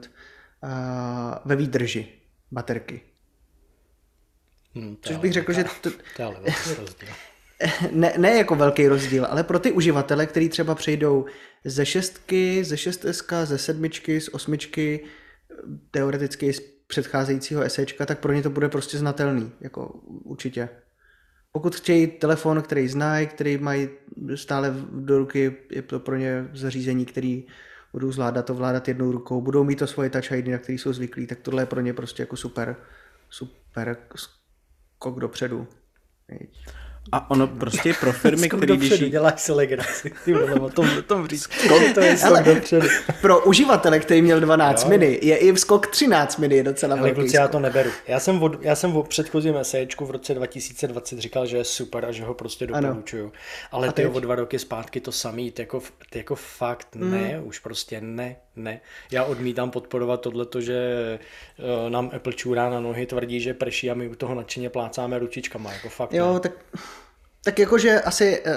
[1.44, 2.08] ve výdrži
[2.50, 3.00] baterky.
[4.74, 5.90] Hmm, Což bych řekl, že to,
[7.90, 11.26] ne, ne jako velký rozdíl, ale pro ty uživatele, kteří třeba přejdou
[11.64, 15.04] ze šestky, ze 6S, ze sedmičky, z osmičky,
[15.90, 19.86] teoreticky z předcházejícího SEčka, tak pro ně to bude prostě znatelný, jako
[20.24, 20.68] určitě.
[21.52, 23.88] Pokud chtějí telefon, který znají, který mají
[24.34, 27.46] stále do ruky, je to pro ně zařízení, který
[27.92, 31.26] budou zvládat ovládat jednou rukou, budou mít to svoje touch ID, na který jsou zvyklí,
[31.26, 32.76] tak tohle je pro ně prostě jako super,
[33.30, 35.66] super skok dopředu.
[37.12, 40.12] A ono prostě pro firmy, Skok které když děláš si legraci.
[40.24, 41.48] Ty vole, o tom, o tom říct.
[41.94, 42.88] to je skok dopředu.
[43.20, 44.88] Pro uživatele, který měl 12 Jo.
[44.90, 47.52] mini, je i skok 13 mini je docela Ale velký kluci, já skok.
[47.52, 47.90] to neberu.
[48.08, 52.04] Já jsem, od, já jsem o předchozím esejčku v roce 2020 říkal, že je super
[52.04, 52.88] a že ho prostě Ano.
[52.88, 53.32] doporučuju.
[53.72, 54.14] Ale A ty teď?
[54.14, 58.36] o dva roky zpátky to samý, ty jako, ty jako fakt ne, už prostě ne,
[58.64, 58.80] ne.
[59.12, 60.78] Já odmítám podporovat tohleto, že
[61.84, 65.18] uh, nám Apple čůrá na nohy, tvrdí, že prší a my u toho nadšeně plácáme
[65.18, 66.40] ručičkama, jako fakt Jo, ne.
[66.40, 66.52] tak,
[67.44, 68.52] tak jakože asi eh,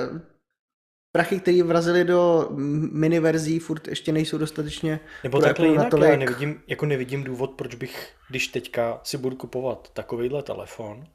[1.12, 2.48] prachy, které vrazili do
[2.92, 6.10] mini verzí, furt ještě nejsou dostatečně Nebo takhle jinak, natolik.
[6.10, 11.08] já nevidím, jako nevidím důvod, proč bych, když teďka si budu kupovat takovýhle telefon,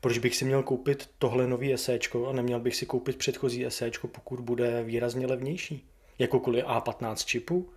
[0.00, 4.08] proč bych si měl koupit tohle nový SEčko a neměl bych si koupit předchozí SEčko,
[4.08, 5.86] pokud bude výrazně levnější.
[6.18, 7.68] Jako kvůli A15 čipu.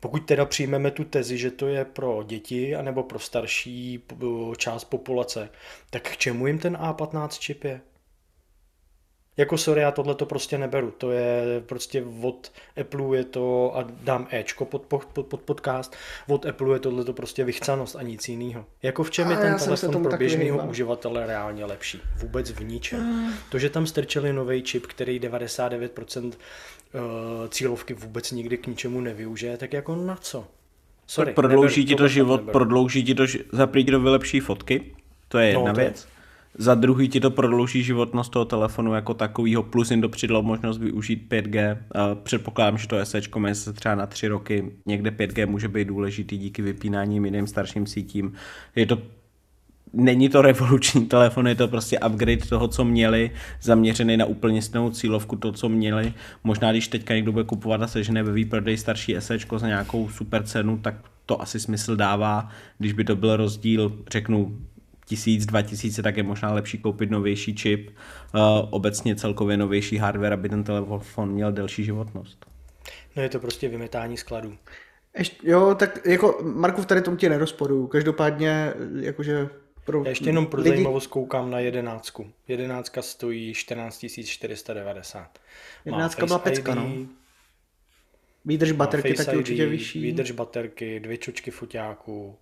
[0.00, 4.16] Pokud teda přijmeme tu tezi, že to je pro děti anebo pro starší p-
[4.56, 5.48] část populace,
[5.90, 7.80] tak k čemu jim ten A15 čip je?
[9.36, 10.90] Jako sorry, já tohle to prostě neberu.
[10.90, 15.96] To je prostě od Apple je to, a dám Ečko pod, pod, pod, pod podcast,
[16.28, 18.66] od Apple je tohle to prostě vychcanost a nic jiného.
[18.82, 22.00] Jako v čem je A ten jsem se telefon pro běžného uživatele reálně lepší?
[22.16, 23.32] Vůbec v ničem.
[23.50, 26.36] To, že tam strčili nový čip, který 99% eh,
[27.48, 30.46] cílovky vůbec nikdy k ničemu nevyužije, tak jako na co?
[31.06, 32.52] Sorry, prodlouží neberu, ti to život, neberu.
[32.52, 34.82] prodlouží ti to, za prvý ti to vylepší fotky,
[35.28, 36.08] to je jedna No, to je- věc.
[36.58, 40.78] Za druhý ti to prodlouží životnost toho telefonu jako takového, plus jim to přidalo možnost
[40.78, 41.78] využít 5G.
[41.94, 45.88] A Předpokládám, že to SEčko má se třeba na tři roky, někde 5G může být
[45.88, 48.32] důležitý díky vypínání jiným starším sítím.
[48.76, 48.98] Je to
[49.92, 53.30] Není to revoluční telefon, je to prostě upgrade toho, co měli,
[53.62, 56.14] zaměřený na úplně stejnou cílovku, to, co měli.
[56.44, 60.42] Možná, když teďka někdo bude kupovat a sežene ve výprodej starší SEčko za nějakou super
[60.42, 60.94] cenu, tak
[61.26, 62.48] to asi smysl dává.
[62.78, 64.58] Když by to byl rozdíl, řeknu,
[65.06, 67.90] tisíc, dva tisíce, tak je možná lepší koupit novější čip,
[68.34, 72.46] uh, obecně celkově novější hardware, aby ten telefon měl delší životnost.
[73.16, 74.54] No je to prostě vymetání skladů.
[75.18, 77.86] Ještě, jo, tak jako Markov tady tomu tě nerozporuju.
[77.86, 79.48] Každopádně, jakože
[79.84, 80.70] Pro Já ještě jenom pro lidi...
[80.70, 82.30] zajímavost koukám na jedenáctku.
[82.48, 85.38] Jedenáctka stojí 14 490.
[85.84, 86.92] Jedenáctka byla pecka, no.
[88.44, 90.00] Výdrž baterky taky určitě vyšší.
[90.00, 92.38] Výdrž baterky, dvě čočky foťáku,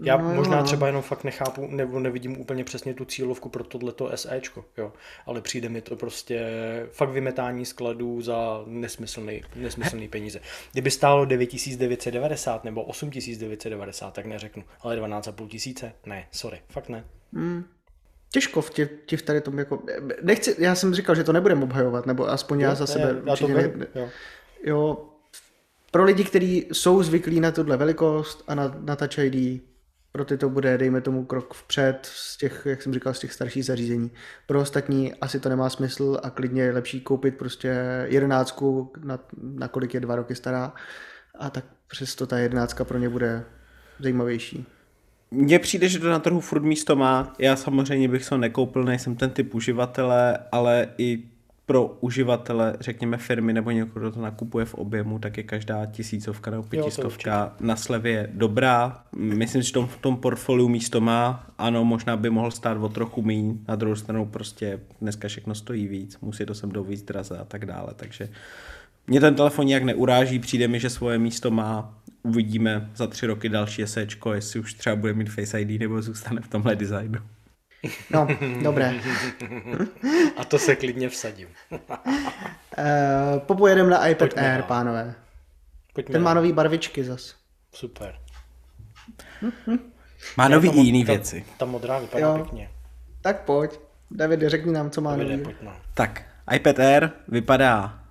[0.00, 4.10] já no, možná třeba jenom fakt nechápu, nebo nevidím úplně přesně tu cílovku pro tohleto
[4.14, 4.92] SEčko, jo.
[5.26, 6.46] Ale přijde mi to prostě
[6.92, 10.40] fakt vymetání skladů za nesmyslný, nesmyslný peníze.
[10.72, 15.92] Kdyby stálo 9990 nebo 8990, tak neřeknu, ale 12,5 tisíce?
[16.06, 17.04] Ne, sorry, fakt ne.
[17.32, 17.64] Hmm.
[18.30, 19.82] Těžko v tě, tě v tady tom jako,
[20.22, 23.22] nechci, já jsem říkal, že to nebudeme obhajovat, nebo aspoň jo, já za sebe.
[23.26, 24.08] Já to ne, jo.
[24.64, 25.08] jo.
[25.90, 29.62] Pro lidi, kteří jsou zvyklí na tuhle velikost a na, na Touch ID,
[30.14, 33.32] pro ty to bude, dejme tomu, krok vpřed z těch, jak jsem říkal, z těch
[33.32, 34.10] starších zařízení.
[34.46, 39.68] Pro ostatní asi to nemá smysl a klidně je lepší koupit prostě jedenáctku, na, na
[39.68, 40.72] kolik je dva roky stará
[41.38, 43.44] a tak přesto ta jedenáctka pro ně bude
[44.00, 44.66] zajímavější.
[45.30, 47.32] Mně přijde, že to na trhu furt místo má.
[47.38, 51.22] Já samozřejmě bych se nekoupil, nejsem ten typ uživatele, ale i
[51.66, 56.50] pro uživatele, řekněme firmy nebo někoho, kdo to nakupuje v objemu, tak je každá tisícovka
[56.50, 59.04] nebo pětistovka jo, na slevě dobrá.
[59.16, 61.46] Myslím, že tom, v tom portfoliu místo má.
[61.58, 63.54] Ano, možná by mohl stát o trochu méně.
[63.68, 67.44] Na druhou stranu prostě dneska všechno stojí víc, musí to sem do víc draze a
[67.44, 67.88] tak dále.
[67.96, 68.28] Takže
[69.06, 71.98] mě ten telefon nějak neuráží, přijde mi, že svoje místo má.
[72.22, 76.40] Uvidíme za tři roky další SEčko, jestli už třeba bude mít Face ID nebo zůstane
[76.40, 77.20] v tomhle designu.
[78.10, 78.28] No,
[78.62, 78.94] dobré.
[80.36, 81.48] A to se klidně vsadím.
[81.70, 81.78] uh,
[83.38, 84.68] popojedeme na iPad Pojďme Air, dál.
[84.68, 85.14] pánové.
[85.94, 87.34] Pojďme Ten má nový barvičky zas.
[87.74, 88.18] Super.
[90.36, 91.44] Má nový i jiný věci.
[91.58, 92.34] Ta modrá vypadá jo.
[92.34, 92.70] pěkně.
[93.22, 93.70] Tak pojď.
[94.10, 95.42] David, řekni nám, co má nový.
[95.94, 96.22] Tak,
[96.54, 98.03] iPad Air vypadá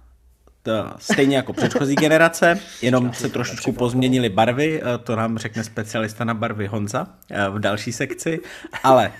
[0.98, 6.34] stejně jako předchozí generace, jenom se trošičku pozměnily barvy, eh, to nám řekne specialista na
[6.34, 8.40] barvy Honza eh, v další sekci,
[8.84, 9.12] ale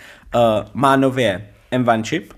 [0.74, 2.34] má nově M1 chip,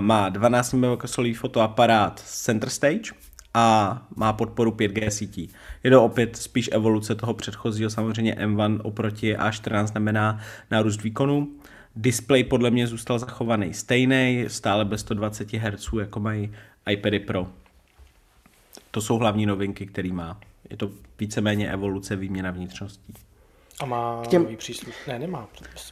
[0.00, 3.10] má 12 megapixelový fotoaparát Center Stage
[3.54, 5.50] a má podporu 5G sítí.
[5.84, 11.48] Je to opět spíš evoluce toho předchozího, samozřejmě M1 oproti A14 znamená nárůst výkonu.
[11.96, 16.52] Display podle mě zůstal zachovaný stejný, stále bez 120 Hz, jako mají
[16.90, 17.48] iPady Pro.
[18.96, 20.40] To jsou hlavní novinky, který má.
[20.70, 23.14] Je to víceméně evoluce, výměna vnitřností.
[23.80, 24.42] A má těm...
[24.42, 24.94] nový přísluš...
[25.06, 25.48] Ne, nemá.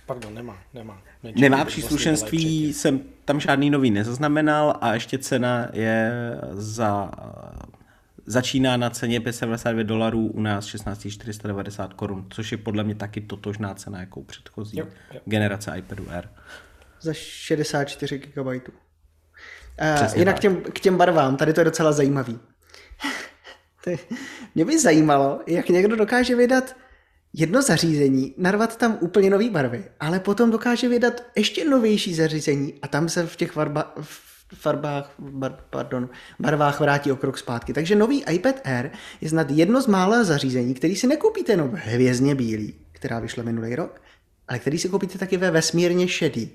[0.06, 0.58] Pardon, nemá.
[0.74, 6.12] Nemá, Nečím, nemá příslušenství, jsem tam žádný nový nezaznamenal a ještě cena je
[6.52, 7.10] za
[8.26, 13.20] začíná na ceně 572 dolarů, u nás 16 490 korun, což je podle mě taky
[13.20, 15.20] totožná cena jako předchozí jo, jo.
[15.24, 16.28] generace iPadu Air.
[17.00, 18.46] Za 64 GB.
[18.46, 22.38] Uh, jinak k těm, k těm barvám, tady to je docela zajímavý.
[24.54, 26.76] Mě by zajímalo, jak někdo dokáže vydat
[27.32, 32.88] jedno zařízení, narvat tam úplně nové barvy, ale potom dokáže vydat ještě novější zařízení a
[32.88, 33.94] tam se v těch barba,
[34.54, 37.72] farbách, bar, pardon, barvách vrátí o krok zpátky.
[37.72, 42.34] Takže nový iPad Air je snad jedno z mála zařízení, který si nekoupíte jenom hvězdně
[42.34, 44.02] bílý, která vyšla minulý rok,
[44.48, 46.50] ale který si koupíte taky ve vesmírně šedý.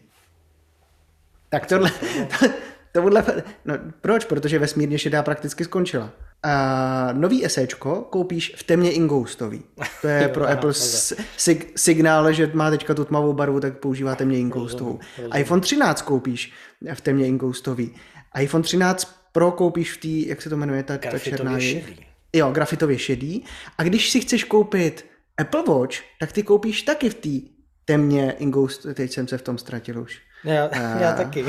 [1.50, 1.92] Tak tohle,
[2.40, 2.46] to,
[2.92, 3.24] tohle,
[3.66, 4.26] no proč?
[4.26, 6.12] Protože vesmírně šedá prakticky skončila.
[6.44, 9.64] A nový esečko koupíš v temně ingoustový.
[10.02, 14.40] To je pro Apple sig- signál, že má teďka tu tmavou barvu, tak používá temně
[14.40, 15.00] ingoustovou.
[15.36, 16.54] iPhone 13 koupíš
[16.94, 17.96] v temně ingoustový.
[18.42, 22.06] iPhone 13 Pro koupíš v té, jak se to jmenuje, ta, ta černá šedý.
[22.34, 23.46] Jo, grafitově šedý.
[23.78, 25.06] A když si chceš koupit
[25.38, 27.48] Apple Watch, tak ty koupíš taky v té
[27.86, 30.22] temně ingoust, teď jsem se v tom ztratil už.
[30.44, 31.46] Já, já taky.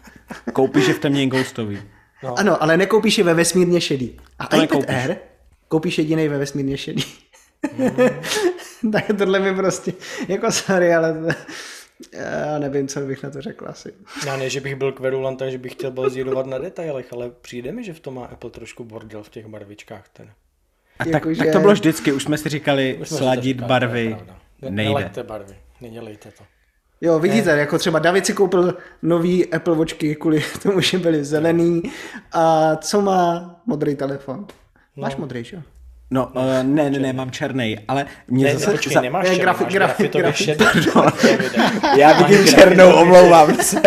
[0.52, 1.82] koupíš je v temně ingoustový.
[2.22, 2.38] No.
[2.38, 4.20] Ano, ale nekoupíš je ve vesmírně šedý.
[4.38, 4.96] A to iPad nekoupíš.
[4.96, 5.16] Air
[5.68, 7.04] koupíš jediný ve vesmírně šedý.
[7.78, 8.92] Mm.
[8.92, 9.92] tak tohle mi prostě,
[10.28, 11.36] jako sorry, ale
[12.12, 13.92] já nevím, co bych na to řekl asi.
[14.26, 17.84] Já ne, že bych byl kverulant, že bych chtěl bazírovat na detailech, ale přijde mi,
[17.84, 20.08] že v tom má Apple trošku bordel v těch barvičkách.
[20.08, 20.32] Ten.
[20.98, 23.68] A tak, jako, tak to bylo vždycky, už jsme si říkali, už jsme sladit říkali,
[23.68, 24.16] barvy
[24.62, 24.92] ne, nejde.
[24.92, 26.44] Nelejte barvy, nedělejte to.
[27.00, 27.60] Jo, vidíte, ne.
[27.60, 31.82] jako třeba David si koupil nový Apple Watchky kvůli tomu, že byly zelený.
[32.32, 34.46] A co má modrý telefon?
[34.96, 35.02] No.
[35.02, 35.62] Máš modrý, že?
[36.14, 38.66] No, uh, ne, ne, ne, mám černý, ale mě ne, zase...
[38.66, 40.58] Ne, počkej, nemáš černý, grafik, máš grafik, grafik,
[41.98, 43.80] Já vidím černou, omlouvám se.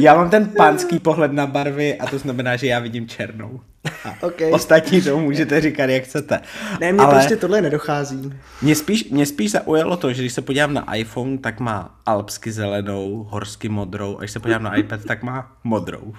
[0.00, 3.60] Já mám ten pánský pohled na barvy a to znamená, že já vidím černou.
[4.04, 4.52] A okay.
[4.52, 6.40] Ostatní to můžete říkat, jak chcete.
[6.80, 8.32] Ne, mně Ale prostě tohle nedochází.
[8.62, 12.52] Mě spíš, mě spíš zaujalo to, že když se podívám na iPhone, tak má alpsky
[12.52, 16.14] zelenou, horsky modrou, a když se podívám na iPad, tak má modrou.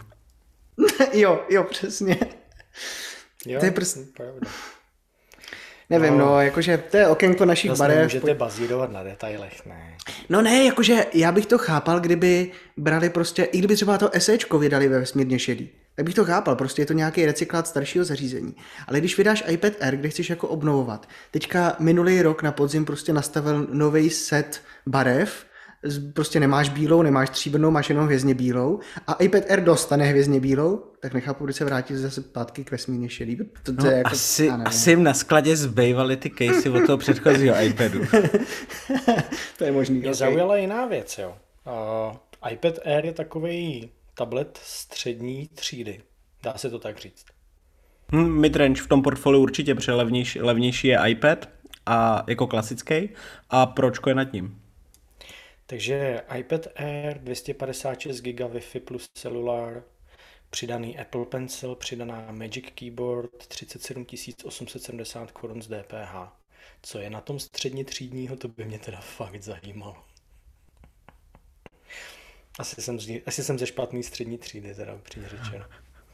[1.13, 2.17] jo, jo, přesně.
[3.45, 3.99] Jo, to je prostě...
[4.17, 4.47] pravda.
[5.89, 8.03] Nevím, no, no jakože to je okénko našich Zase barev.
[8.03, 9.97] Můžete bazírovat na detailech, ne.
[10.29, 14.59] No ne, jakože já bych to chápal, kdyby brali prostě, i kdyby třeba to SEčko
[14.59, 15.69] vydali ve vesmírně šedý.
[15.95, 18.55] Tak bych to chápal, prostě je to nějaký recyklát staršího zařízení.
[18.87, 23.13] Ale když vydáš iPad Air, kde chceš jako obnovovat, teďka minulý rok na podzim prostě
[23.13, 25.45] nastavil nový set barev,
[26.13, 30.83] prostě nemáš bílou, nemáš stříbrnou, máš jenom hvězdně bílou a iPad Air dostane hvězdně bílou,
[30.99, 33.37] tak nechápu, proč se vrátit zase zpátky k vesmírně šedý.
[33.63, 37.55] To, No, je jako, asi, asi jim na skladě zbývaly ty casey od toho předchozího
[37.61, 37.99] iPadu.
[39.57, 39.95] to je možný.
[39.95, 40.13] Mě okay.
[40.13, 41.35] zaujala jiná věc, jo.
[41.65, 46.01] Uh, iPad Air je takový tablet střední třídy.
[46.43, 47.25] Dá se to tak říct.
[48.11, 51.49] Hm, midrange v tom portfoliu určitě, protože levnější, levnější je iPad
[51.85, 53.09] a jako klasický
[53.49, 54.59] a pročko je nad ním.
[55.65, 59.83] Takže iPad Air 256 GB Wi-Fi plus celular,
[60.49, 64.05] přidaný Apple Pencil, přidaná Magic Keyboard, 37
[64.43, 66.43] 870 korun z DPH.
[66.81, 70.03] Co je na tom středně třídního, to by mě teda fakt zajímalo.
[72.59, 75.65] Asi jsem, asi jsem ze špatný střední třídy, teda upřímně řečeno.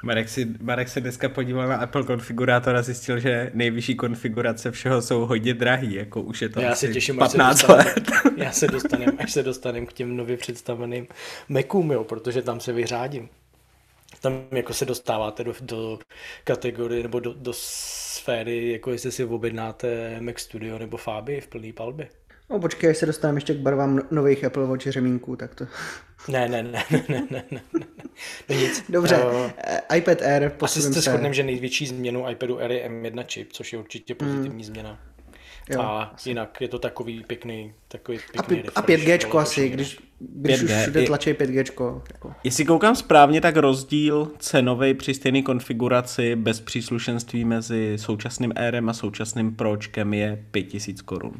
[0.03, 5.01] Marek, si, Marek se dneska podíval na Apple konfigurátor a zjistil, že nejvyšší konfigurace všeho
[5.01, 7.85] jsou hodně drahý, jako už je to Já asi se těším, až se 15 dostanem,
[7.85, 8.11] let.
[8.37, 11.07] já se dostanem, až se dostanem k těm nově představeným
[11.49, 13.29] Macům, jo, protože tam se vyřádím.
[14.21, 15.99] Tam jako se dostáváte do, do
[16.43, 21.73] kategorie nebo do, do sféry, jako jestli si objednáte Mac Studio nebo Fabii v plný
[21.73, 22.09] palbě.
[22.49, 25.65] No počkej, až se dostaneme ještě k barvám no- nových Apple Watch řemínků, tak to...
[26.27, 27.85] Ne, ne, ne, ne, ne, ne, ne, ne.
[28.49, 28.83] No nic.
[28.89, 29.49] Dobře, Uh,
[29.97, 31.01] iPad Air, asi se se.
[31.01, 34.89] shodneme, že největší změnou iPadu Air je M1 čip, což je určitě pozitivní změna.
[34.89, 34.99] Hmm.
[35.71, 39.37] Jo, a jinak je to takový pěkný, takový A, pěkný pi- a refresh 5G do
[39.37, 42.01] asi, když, když už 5G všude je- tlačí 5G.
[42.13, 42.33] Jako.
[42.43, 48.93] Jestli koukám správně, tak rozdíl cenový při stejné konfiguraci bez příslušenství mezi současným Airem a
[48.93, 51.33] současným Pročkem je 5000 korun.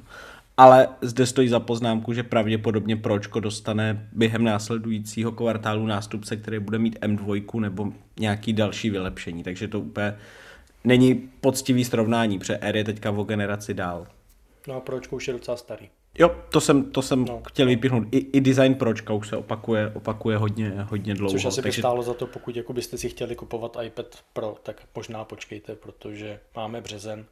[0.59, 6.79] Ale zde stojí za poznámku, že pravděpodobně Pročko dostane během následujícího kvartálu nástupce, který bude
[6.79, 9.43] mít M2 nebo nějaký další vylepšení.
[9.43, 10.17] Takže to úplně
[10.83, 14.07] není poctivý srovnání, protože Air je teďka o generaci dál.
[14.67, 15.89] No a proč už je docela starý.
[16.17, 17.33] Jo, to jsem, to jsem No.
[17.33, 17.41] no.
[17.47, 18.07] chtěl vypíchnout.
[18.11, 21.31] I, I design Pročka už se opakuje, opakuje hodně, hodně dlouho.
[21.31, 24.55] Což asi by takže stálo za to, pokud jako byste si chtěli kupovat iPad Pro,
[24.63, 27.25] tak možná počkejte, protože máme březen.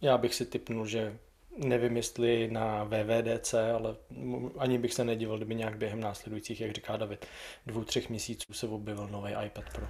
[0.00, 1.16] Já bych si typnul, že
[1.56, 3.94] nevím, jestli na VVDC, ale
[4.58, 7.26] ani bych se nedivil, kdyby nějak během následujících, jak říká David,
[7.66, 9.86] dvou, třech měsíců se objevil nový iPad Pro.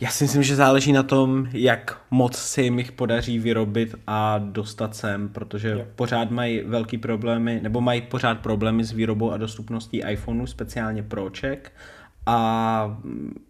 [0.00, 4.38] Já si myslím, že záleží na tom, jak moc se jim jich podaří vyrobit a
[4.38, 5.86] dostat sem, protože Jo.
[5.96, 11.72] pořád mají velký problémy, nebo mají pořád problémy s výrobou a dostupností iPhoneu, speciálně Proček.
[12.30, 13.00] A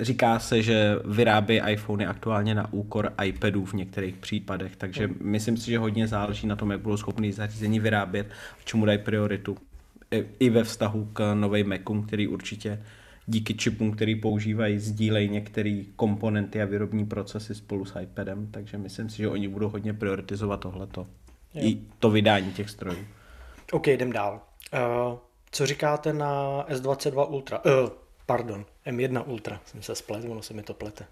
[0.00, 5.70] říká se, že vyrábí iPhony aktuálně na úkor iPadů v některých případech, takže myslím si,
[5.70, 8.26] že hodně záleží na tom, jak budou schopný zařízení vyrábět,
[8.64, 9.56] čemu dají prioritu.
[10.10, 12.82] I- I ve vztahu k novým Macům, který určitě
[13.26, 19.10] díky čipům, který používají, sdílejí některé komponenty a výrobní procesy spolu s iPadem, takže myslím
[19.10, 21.06] si, že oni budou hodně prioritizovat tohleto.
[21.54, 22.98] I to vydání těch strojů.
[23.72, 24.40] OK, jdem dál.
[24.72, 25.18] Uh,
[25.50, 27.60] co říkáte na S22 Ultra?
[27.64, 27.88] Uh,
[28.28, 29.60] pardon, M1 Ultra.
[29.64, 31.06] Jsem se splet, ono se mi to plete.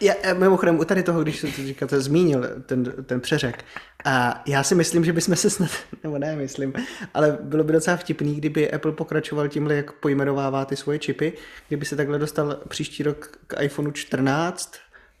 [0.00, 3.64] Já, eh, mimochodem, u tady toho, když se to říkáte, zmínil ten, ten přeřek,
[4.04, 5.70] a já si myslím, že bychom se snad,
[6.02, 6.72] nebo ne, myslím,
[7.14, 11.32] ale bylo by docela vtipný, kdyby Apple pokračoval tímhle, jak pojmenovává ty svoje čipy,
[11.68, 14.74] kdyby se takhle dostal příští rok k iPhoneu 14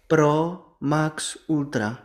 [0.08, 1.98] Pro Max Ultra.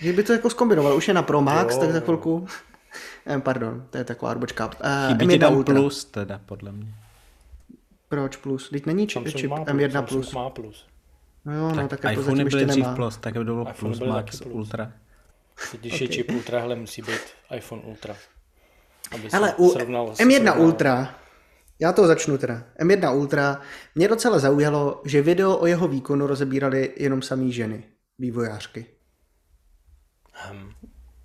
[0.00, 1.80] Kdyby to jako zkombinoval, už je na Pro Max, Jo.
[1.80, 2.46] tak za chvilku,
[3.26, 4.66] eh, pardon, to je taková odbočka.
[4.66, 4.72] Uh,
[5.08, 5.74] Chybí ti M1 tam Ultra.
[5.74, 7.05] plus teda, podle mě.
[8.08, 8.70] Proč plus?
[8.70, 10.32] Teď není čip, Samsung čip má plus, M1 Samsung plus.
[10.34, 10.86] má plus.
[11.44, 13.98] No jo, no, tak, iPhony zatím byly dřív plus, tak by to bylo iPhony plus,
[13.98, 14.54] byly Max, plus.
[14.54, 14.92] Ultra.
[15.70, 17.20] Teď, když je čip Ultra, hele, musí být
[17.56, 18.16] iPhone Ultra.
[19.10, 20.60] Aby Ale se u srovnal, M1 srovnal.
[20.60, 21.14] Ultra,
[21.78, 22.62] já to začnu teda.
[22.80, 23.60] M1 Ultra,
[23.94, 27.84] mě docela zaujalo, že video o jeho výkonu rozebírali jenom samý ženy,
[28.18, 28.86] vývojářky.
[30.32, 30.70] Hm.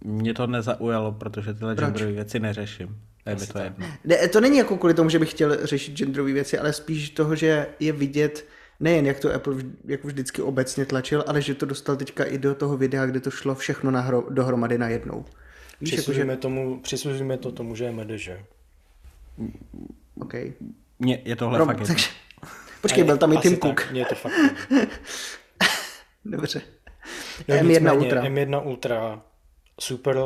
[0.04, 3.01] Mě to nezaujalo, protože tyhle genderové věci neřeším.
[3.26, 3.88] Je mi Asi to jedno.
[4.03, 7.36] Ne, to není jako kvůli tomu, že bych chtěl řešit genderové věci, ale spíš toho,
[7.36, 8.45] že je vidět
[8.80, 12.38] nejen jak to Apple vž- jako vždycky obecně tlačil, ale že to dostal teďka i
[12.38, 15.26] do toho videa, kde to šlo všechno nahro, dohromady najednou.
[15.82, 16.01] Víš, jako, že...
[16.01, 18.30] Přisuzujeme, tomu, přisuzujeme to tomu, že je MDŽ.
[20.19, 20.34] OK.
[20.99, 22.07] Mně je tohle Rom, fakt takže...
[22.82, 23.91] Počkej, byl tam i Tim tak, Cook.
[23.91, 24.34] Mně je to fakt.
[26.26, 26.61] Dobře.
[27.47, 28.22] No, M1 nicméně, Ultra.
[28.24, 29.22] M1 Ultra,
[29.80, 30.17] super,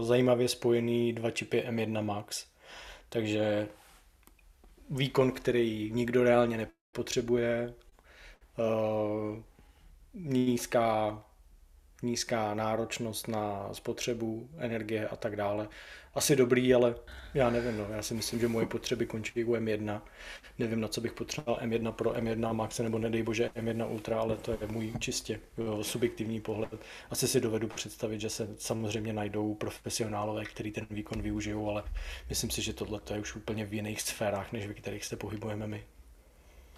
[0.00, 2.46] zajímavě spojený dva čipy M1 Max,
[3.08, 3.68] takže
[4.90, 7.74] výkon, který nikdo reálně nepotřebuje,
[8.58, 9.42] eh,
[10.14, 11.22] nízká,
[12.02, 15.68] nízká náročnost na spotřebu energie a tak dále.
[16.16, 16.94] Asi dobrý, ale
[17.34, 17.86] já nevím, no.
[17.90, 20.00] já si myslím, že moje potřeby končí u M1.
[20.58, 24.36] Nevím, na co bych potřeboval M1 pro M1 Max, nebo nedej bože M1 Ultra, ale
[24.36, 26.78] to je můj čistě jo, subjektivní pohled.
[27.10, 31.82] Asi si dovedu představit, že se samozřejmě najdou profesionálové, kteří ten výkon využijou, ale
[32.28, 35.66] myslím si, že tohle je už úplně v jiných sférách, než v kterých se pohybujeme
[35.66, 35.84] my.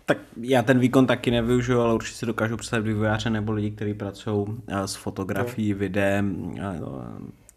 [0.05, 3.95] Tak já ten výkon taky nevyužiju, ale určitě si dokážu představit vývojáře nebo lidi, kteří
[3.95, 5.79] pracují eh, s fotografií, no.
[5.79, 6.55] videem,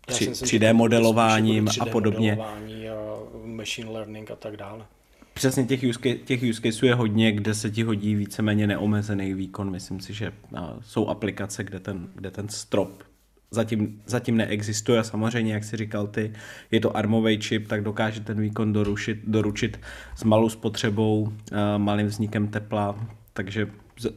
[0.06, 2.36] 3, myslím, 3D modelováním a podobně.
[2.36, 4.86] Modelování a machine learning a tak dále.
[5.34, 9.72] Přesně těch use, těch use caseů je hodně, kde se ti hodí víceméně neomezený výkon.
[9.72, 10.34] Myslím si, že
[10.82, 13.04] jsou aplikace, kde ten, kde ten strop
[13.52, 16.34] zatím, zatím neexistuje a samozřejmě, jak si říkal ty,
[16.72, 19.80] je to armový čip, tak dokáže ten výkon dorušit, doručit
[20.16, 21.34] s malou spotřebou,
[21.78, 23.68] malým vznikem tepla, takže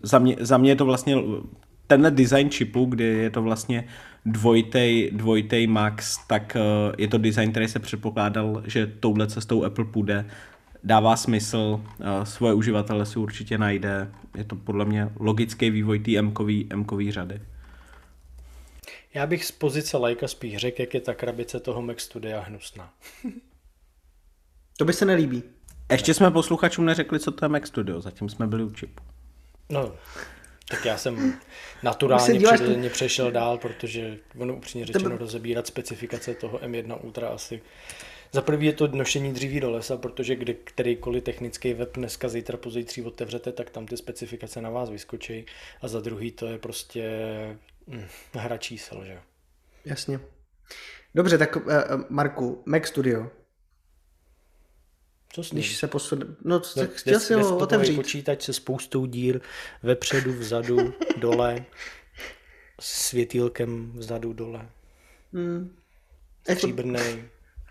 [0.03, 1.17] za mě, za mě je to vlastně
[1.87, 3.85] tenhle design čipu, kdy je to vlastně
[4.27, 6.57] dvojitej, dvojitej max, tak
[6.99, 10.31] je to design, který se předpokládal, že touhle cestou Apple půjde,
[10.85, 11.81] dává smysl,
[12.25, 17.41] svoje uživatele si určitě najde, je to podle mě logický vývoj té M-kový, M-kový řady.
[19.15, 22.93] Já bych z pozice lajka spíš řekl, jak je ta krabice toho Mac Studia hnusná.
[24.79, 25.43] to by se nelíbí.
[25.91, 29.03] Ještě jsme posluchačům neřekli, co to je Mac Studio, zatím jsme byli u čipu.
[29.71, 29.93] No,
[30.69, 31.39] tak já jsem
[31.83, 35.19] naturálně přirozeně přešel dál, protože ono upřímně řečeno Tebe...
[35.19, 37.61] rozebírat specifikace toho M1 Ultra asi
[38.33, 42.57] za prvý je to nošení dříví do lesa, protože kde kterýkoliv technický web dneska zítra
[42.57, 45.47] pozítří otevřete, tak tam ty specifikace na vás vyskočí.
[45.83, 47.11] A za druhý to je prostě
[47.89, 49.19] hm, hra čísel, že
[49.85, 50.21] Jasně.
[51.15, 51.63] Dobře, tak uh,
[52.09, 53.31] Marku, Mac Studio.
[55.35, 55.61] Co s ním?
[55.61, 56.27] Když se posune...
[56.45, 57.97] No, no chtěl si ho otevřít.
[57.97, 59.41] počítač se spoustou dír
[59.83, 61.65] vepředu, vzadu, dole,
[62.81, 64.69] s světýlkem vzadu, dole.
[65.33, 65.77] Hmm.
[66.51, 67.25] Stříbrnej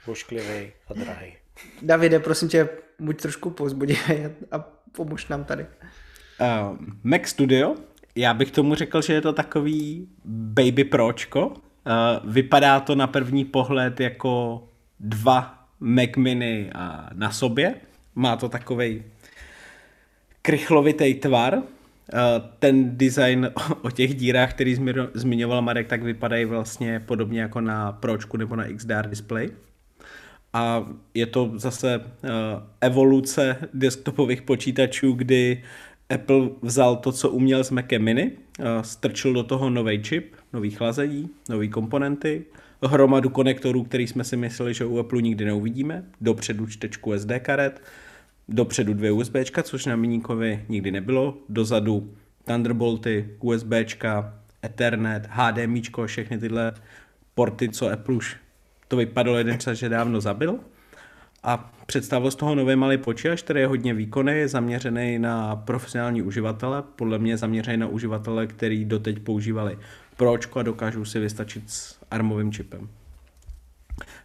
[0.07, 1.33] vošklivý a drahý.
[1.81, 4.59] Davide, prosím tě, buď trošku pozbudivý a
[4.91, 5.63] pomož nám tady.
[5.63, 7.75] Uh, Mac Studio,
[8.15, 11.47] já bych tomu řekl, že je to takový baby pročko.
[11.47, 11.53] Uh,
[12.31, 14.63] vypadá to na první pohled jako
[14.99, 16.71] dva Mac Mini
[17.13, 17.75] na sobě.
[18.15, 19.03] Má to takový
[20.41, 21.53] krychlovitý tvar.
[21.57, 22.19] Uh,
[22.59, 24.77] ten design o těch dírách, který
[25.13, 29.49] zmiňoval Marek, tak vypadají vlastně podobně jako na Pročku nebo na XDR display
[30.53, 32.29] a je to zase uh,
[32.81, 35.63] evoluce desktopových počítačů, kdy
[36.09, 40.71] Apple vzal to, co uměl s Macem Mini, uh, strčil do toho nový čip, nový
[40.71, 42.45] chlazení, nové komponenty,
[42.87, 47.81] hromadu konektorů, který jsme si mysleli, že u Apple nikdy neuvidíme, dopředu čtečku SD karet,
[48.49, 52.13] dopředu dvě USB, což na Miníkovi nikdy nebylo, dozadu
[52.45, 53.71] Thunderbolty, USB,
[54.65, 56.73] Ethernet, HDMI, všechny tyhle
[57.35, 58.37] porty, co Apple už
[58.87, 60.59] to vypadalo jeden čas, že dávno zabil.
[61.43, 66.21] A představil z toho nový malý počítač, který je hodně výkonný, je zaměřený na profesionální
[66.21, 69.77] uživatele, podle mě zaměřený na uživatele, který doteď používali
[70.17, 72.89] Pročko a dokážou si vystačit s armovým čipem.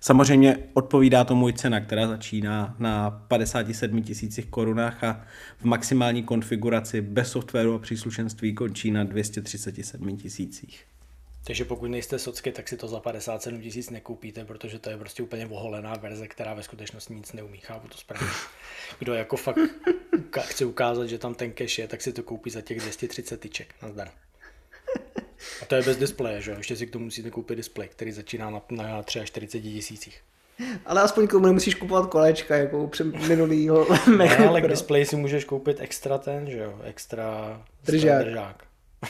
[0.01, 5.21] Samozřejmě odpovídá tomu i cena, která začíná na 57 tisících korunách a
[5.59, 10.85] v maximální konfiguraci bez softwaru a příslušenství končí na 237 tisících.
[11.45, 15.23] Takže pokud nejste socky, tak si to za 57 tisíc nekoupíte, protože to je prostě
[15.23, 17.59] úplně oholená verze, která ve skutečnosti nic neumí.
[17.59, 18.29] Chápu to správně.
[18.99, 19.59] Kdo jako fakt
[20.41, 23.75] chce ukázat, že tam ten cache je, tak si to koupí za těch 230 tyček.
[23.83, 24.11] Nazdar.
[25.63, 26.57] A to je bez displeje, že jo?
[26.57, 30.23] Ještě si k tomu musíte koupit displej, který začíná na, na 43 tisících.
[30.87, 33.87] Ale aspoň k tomu nemusíš kupovat kolečka, jako před minulýho
[34.17, 36.81] Ne, ale k displeji si můžeš koupit extra ten, že jo?
[36.85, 38.25] Extra držák.
[38.25, 38.65] držák.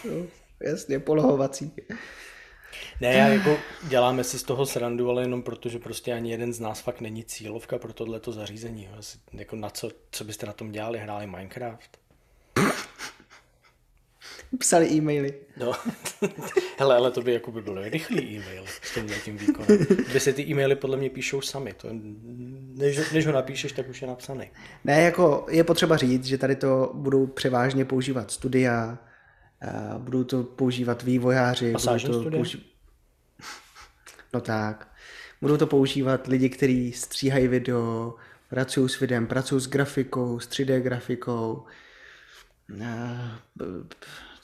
[0.04, 0.26] No,
[0.60, 1.72] jasně, polohovací.
[3.00, 6.52] Ne, já jako děláme si z toho srandu, ale jenom proto, že prostě ani jeden
[6.52, 8.88] z nás fakt není cílovka pro tohleto zařízení.
[9.32, 10.98] Jako na co, co byste na tom dělali?
[10.98, 11.98] Hráli Minecraft?
[14.58, 15.34] Psali e-maily.
[15.56, 15.72] No,
[16.78, 19.86] hele, ale to by jako by bylo rychlý e-mail s tímhle tím výkonem.
[20.12, 21.72] By se ty e-maily podle mě píšou sami.
[21.72, 21.88] To,
[22.74, 24.50] než, než ho napíšeš, tak už je napsaný.
[24.84, 28.98] Ne, jako je potřeba říct, že tady to budou převážně používat studia,
[29.98, 31.74] budou to používat vývojáři.
[32.08, 32.58] Budou to použi...
[34.34, 34.88] No tak.
[35.40, 38.14] Budou to používat lidi, kteří stříhají video,
[38.50, 41.66] pracují s videem, pracují s grafikou, s 3D grafikou.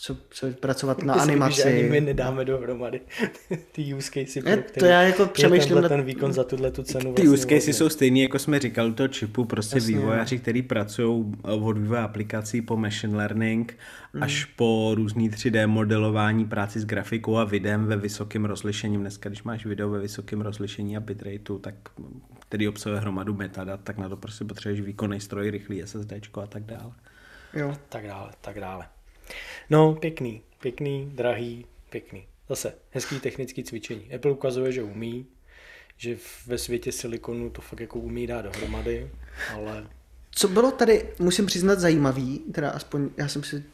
[0.04, 1.56] Co, co pracovat na Myslím, animaci.
[1.56, 3.00] Že ani my nedáme dohromady
[3.72, 6.82] ty use casey, pro Ne, to já jako přemýšlím nad- ten výkon za tuhle tu
[6.82, 7.14] cenu.
[7.14, 10.38] Ty vlastně use casey jsou stejný, jako jsme říkali, u toho čipu, prostě Jasně, vývojáři,
[10.38, 13.78] kteří pracují od vývoje aplikací po machine learning
[14.20, 18.96] až po různý 3D modelování, práci s grafikou a videem ve vysokém rozlišení.
[18.96, 21.74] Dneska, když máš video ve vysokém rozlišení a bitrateu, tak
[22.48, 26.62] který obsahuje hromadu metadat, tak na to prostě potřebuješ výkonný stroj, rychlý SSD a tak
[26.62, 26.92] dále.
[27.54, 27.76] Jo.
[27.88, 28.86] Tak dále, tak dále.
[29.70, 32.26] No, pěkný, pěkný, drahý, pěkný.
[32.48, 34.14] Zase, hezký technický cvičení.
[34.14, 35.26] Apple ukazuje, že umí,
[35.96, 36.16] že
[36.46, 39.10] ve světě silikonu to fakt jako umí dát dohromady,
[39.54, 39.86] ale
[40.30, 43.64] Co bylo tady, musím přiznat, zajímavý, teda aspoň já jsem si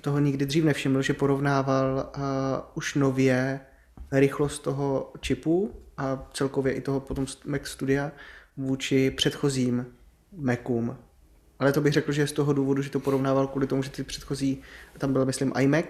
[0.00, 2.22] toho nikdy dřív nevšiml, že porovnával uh,
[2.74, 3.60] už nově
[4.12, 8.12] rychlost toho čipu a celkově i toho potom Mac Studia
[8.56, 9.86] vůči předchozím
[10.36, 10.96] Macům.
[11.60, 13.90] Ale to bych řekl, že je z toho důvodu, že to porovnával kvůli tomu, že
[13.90, 14.62] ty předchozí,
[14.98, 15.86] tam byl myslím iMac,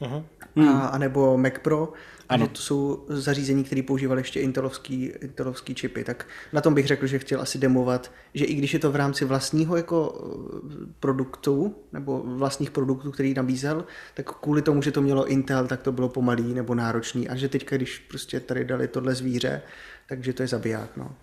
[0.00, 0.24] uh-huh.
[0.68, 1.92] a, anebo Mac Pro,
[2.28, 6.86] a že to jsou zařízení, které používaly ještě intelovský, intelovský čipy, tak na tom bych
[6.86, 10.86] řekl, že chtěl asi demovat, že i když je to v rámci vlastního jako eh,
[11.00, 13.84] produktu, nebo vlastních produktů, který nabízel,
[14.14, 17.48] tak kvůli tomu, že to mělo Intel, tak to bylo pomalý nebo náročný a že
[17.48, 19.62] teďka, když prostě tady dali tohle zvíře,
[20.08, 21.14] takže to je zabiják, no.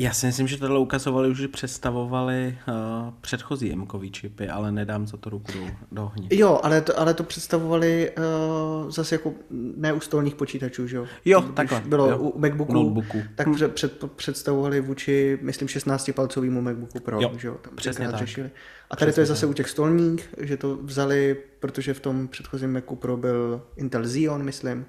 [0.00, 2.74] Já si myslím, že tohle ukazovali už, že představovali uh,
[3.20, 6.28] předchozí m čipy, ale nedám za to ruku do, do ohně.
[6.30, 9.32] Jo, ale to, ale to představovali uh, zase jako
[9.76, 11.06] ne u stolních počítačů, že jo?
[11.24, 12.18] Jo, Když takhle, Bylo jo.
[12.18, 13.22] u Macbooku, notebooku.
[13.34, 17.54] tak před, před, představovali vůči, myslím, 16-palcovému Macbooku Pro, Jo, že jo?
[17.62, 18.16] Tam přesně tak.
[18.18, 18.50] řešili.
[18.90, 22.72] A tady to je zase u těch stolních, že to vzali, protože v tom předchozím
[22.72, 24.86] Macu Pro byl Intel Xeon, myslím.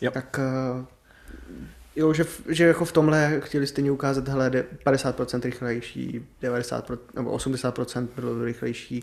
[0.00, 0.10] Jo.
[0.10, 0.40] Tak
[0.78, 0.84] uh,
[1.98, 6.98] jo, že, v- že jako v tomhle chtěli stejně ukázat, hele, jde 50% rychlejší, 90%
[7.16, 9.02] nebo 80% bylo rychlejší,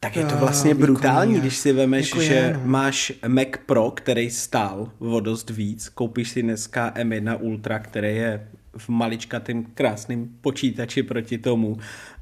[0.00, 2.60] Tak je to vlastně výkonný brutální, když si vemeš, Jako je, že no.
[2.64, 8.48] máš Mac Pro, který stál o dost víc, koupíš si dneska M1 Ultra, který je
[8.76, 11.78] v maličkatým krásným počítači proti tomu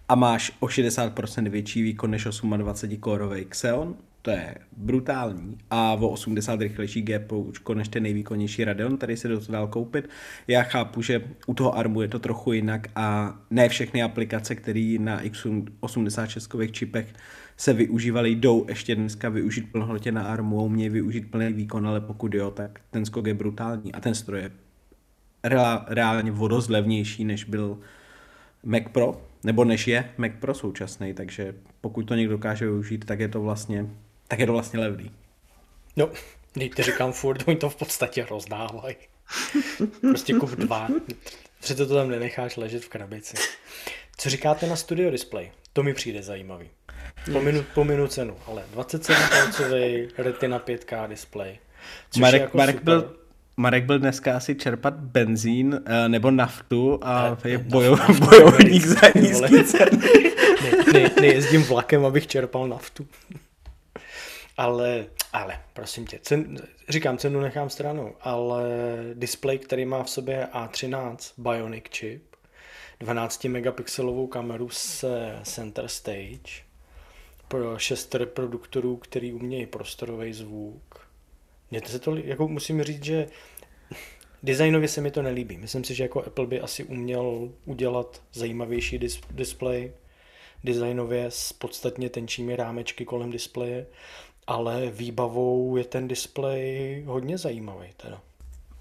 [0.08, 3.94] a máš o 60% větší výkon než 28 kórový Xeon,
[4.28, 5.58] to je brutální.
[5.70, 10.08] A o 80 rychlejší GPU než ten nejvýkonnější Radeon, který se do toho koupit.
[10.48, 14.96] Já chápu, že u toho ARMu je to trochu jinak a ne všechny aplikace, které
[15.00, 17.14] na x86 čipech
[17.56, 22.34] se využívaly, jdou ještě dneska využít plnohodnotně na ARMu umějí využít plný výkon, ale pokud
[22.34, 24.50] jo, tak ten skok je brutální a ten stroj je
[25.44, 27.78] reál, reálně o dost levnější, než byl
[28.64, 33.20] Mac Pro, nebo než je Mac Pro současný, takže pokud to někdo dokáže využít, tak
[33.20, 33.86] je to vlastně,
[34.28, 35.10] tak je to vlastně levný.
[35.96, 36.10] No,
[36.52, 38.96] teď to říkám furt, oni to v podstatě rozdávají.
[40.00, 40.88] Prostě kup dva.
[41.60, 43.36] Přece to tam nenecháš ležet v krabici.
[44.16, 45.50] Co říkáte na studio display?
[45.72, 46.68] To mi přijde zajímavý.
[47.32, 51.58] Pominu, pominu cenu, ale 27 palcový Retina 5K display.
[52.10, 52.84] Což Marek, je jako Marek, super.
[52.84, 53.16] byl,
[53.56, 58.26] Marek byl dneska asi čerpat benzín eh, nebo naftu a Ne, je ne, bojo, nafta,
[58.26, 59.98] bojovník za nízký ceny.
[60.62, 63.06] ne, ne, nejezdím vlakem, abych čerpal naftu.
[64.58, 68.64] Ale, ale, prosím tě, cen, říkám, cenu nechám stranou, ale
[69.14, 72.36] display, který má v sobě A13 Bionic chip,
[73.00, 76.62] 12 megapixelovou kameru se Center Stage,
[77.48, 81.08] pro šest reproduktorů, který umějí prostorový zvuk.
[81.70, 83.26] Mně to se to, jako musím říct, že
[84.42, 85.58] designově se mi to nelíbí.
[85.58, 89.92] Myslím si, že jako Apple by asi uměl udělat zajímavější dis- display,
[90.64, 93.86] designově s podstatně tenčími rámečky kolem displeje,
[94.48, 98.20] ale výbavou je ten displej hodně zajímavý teda.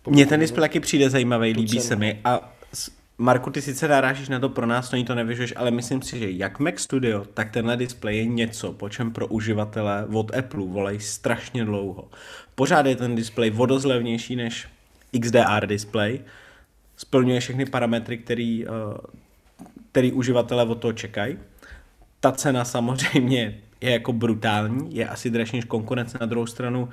[0.08, 2.54] Mně ten displej taky přijde zajímavý, líbí se mi a
[3.20, 6.20] Marku, ty sice narážíš na to pro nás, to ní to nevyžuješ, ale myslím si,
[6.20, 10.66] že jak Mac Studio, tak tenhle displej je něco, po čem pro uživatele od Apple
[10.66, 12.08] volají strašně dlouho.
[12.56, 14.68] Pořád je ten displej vodozlevnější než
[15.22, 16.20] XDR display,
[16.98, 18.70] splňuje všechny parametry, který, eh,
[19.92, 21.38] který uživatelé od toho čekají.
[22.20, 26.90] Ta cena samozřejmě je jako brutální, je asi dražší než konkurence na druhou stranu.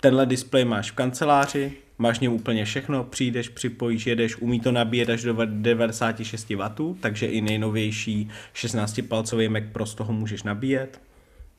[0.00, 4.72] Tenhle displej máš v kanceláři, máš v něm úplně všechno, přijdeš, připojíš, jedeš, umí to
[4.72, 11.00] nabíjet až do 96 W, takže i nejnovější 16-palcový Mac Pro z toho můžeš nabíjet.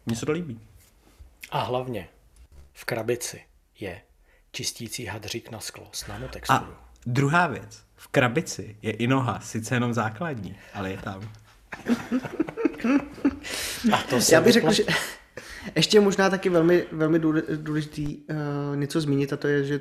[0.06, 0.60] Mně se to líbí.
[1.52, 2.08] A hlavně
[2.74, 3.42] v krabici
[3.80, 4.02] je
[4.52, 6.74] čistící hadřík na sklo s A nanotexturou.
[7.06, 11.30] druhá věc, v krabici je i noha, sice jenom základní, ale je tam.
[13.94, 14.84] A to Já bych řekl, že
[15.76, 19.80] ještě možná taky velmi, velmi důle- důležitý uh, něco zmínit a to je, že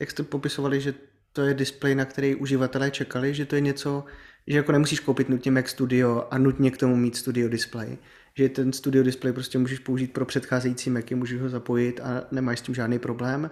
[0.00, 0.94] jak jste popisovali, že
[1.32, 4.04] to je displej, na který uživatelé čekali, že to je něco,
[4.46, 7.98] že jako nemusíš koupit nutně Mac Studio a nutně k tomu mít Studio Display.
[8.34, 12.58] Že ten Studio Display prostě můžeš použít pro předcházející Macy, můžeš ho zapojit a nemáš
[12.58, 13.50] s tím žádný problém.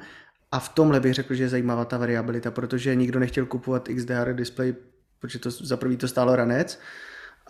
[0.53, 4.35] A v tomhle bych řekl, že je zajímavá ta variabilita, protože nikdo nechtěl kupovat XDR
[4.35, 4.75] display,
[5.19, 6.81] protože to za prvý to stálo ranec,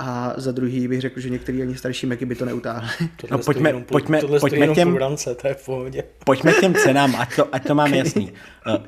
[0.05, 2.91] a za druhý bych řekl, že některý ani starší Macy by to neutáhli.
[3.17, 6.05] Tohle No, pojďme- stojí pojďme- tohle pojďme těm- rance, to je v pohodě.
[6.25, 8.33] Pojďme k těm cenám, ať to, ať to máme jasný.
[8.75, 8.79] Eh,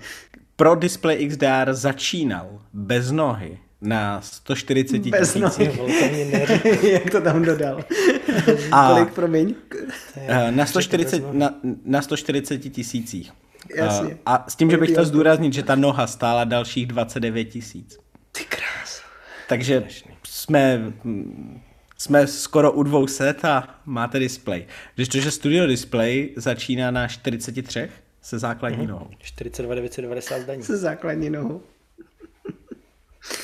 [0.56, 5.50] Pro display XDR začínal bez nohy na 140 Bez nohy.
[5.66, 5.76] tisících.
[5.78, 6.68] Vole, to mě neříká.
[6.88, 7.84] Jak to tam dodal?
[8.72, 9.54] A- Kolik, promiň?
[10.16, 11.54] Eh, Na 140, na,
[11.84, 13.32] na 140 tisících.
[13.76, 14.12] Jasně.
[14.12, 15.08] Eh, A s tím, že bych chtěl Jasně.
[15.08, 17.98] zdůraznit, že ta noha stála dalších 29 tisíc.
[18.32, 19.02] Ty krás.
[19.48, 19.84] Takže
[20.34, 20.92] jsme,
[21.98, 24.66] jsme skoro u 200 a máte display.
[24.94, 27.90] Když to, že Studio Display začíná na 43
[28.22, 29.10] se základní nohou.
[29.18, 30.62] 42 990 zdaní.
[30.62, 31.62] Se základní nohou.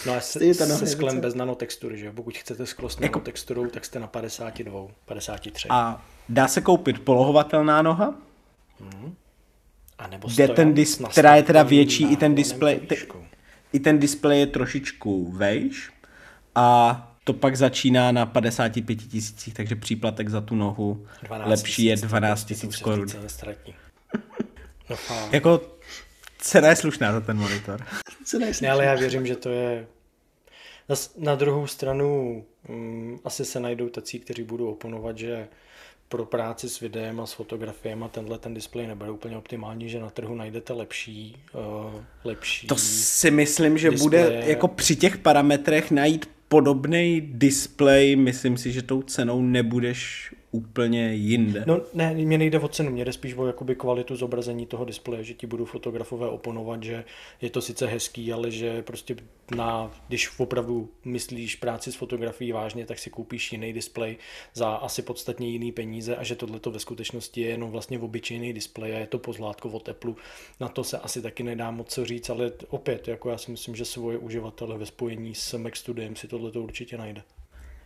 [0.06, 2.12] No a se, se je sklem bez nanotextury, že?
[2.12, 5.68] Pokud chcete sklo s nanotexturou, tak jste na 52, 53.
[5.70, 8.14] A, dá se koupit polohovatelná noha,
[9.98, 12.42] a nebo kde stojan ten s dis, která je teda větší, i ten do
[12.86, 12.96] te,
[13.72, 15.90] i ten display je trošičku vejš
[16.54, 21.94] a to pak začíná na 55 tisících, takže příplatek za tu nohu 12 lepší je
[21.96, 23.08] tisíc, 12 to tisíc korun.
[23.08, 23.74] se nestratí.
[24.90, 25.28] No a...
[25.32, 25.60] Jako
[26.38, 27.86] cena je slušná za ten monitor.
[28.24, 28.64] Co nejsi?
[28.64, 29.86] Ne, ale já věřím, že to je...
[31.16, 35.48] Na, druhou stranu um, asi se najdou tací, kteří budou oponovat, že
[36.08, 40.10] pro práci s videem a s fotografiemi tenhle ten displej nebude úplně optimální, že na
[40.10, 42.66] trhu najdete lepší, uh, lepší...
[42.66, 44.24] To si myslím, že Displeje.
[44.24, 51.14] bude jako při těch parametrech najít podobný display, myslím si, že tou cenou nebudeš úplně
[51.14, 51.64] jinde.
[51.66, 55.24] No ne, mě nejde o cenu, mě jde spíš o jakoby kvalitu zobrazení toho displeje,
[55.24, 57.04] že ti budou fotografové oponovat, že
[57.40, 59.16] je to sice hezký, ale že prostě
[59.56, 64.16] na, když opravdu myslíš práci s fotografií vážně, tak si koupíš jiný displej
[64.54, 68.96] za asi podstatně jiný peníze a že tohle ve skutečnosti je jenom vlastně obyčejný displej
[68.96, 70.14] a je to pozlátko od Apple.
[70.60, 73.76] Na to se asi taky nedá moc co říct, ale opět, jako já si myslím,
[73.76, 77.22] že svoje uživatele ve spojení s Mac Studiem si tohle určitě najde.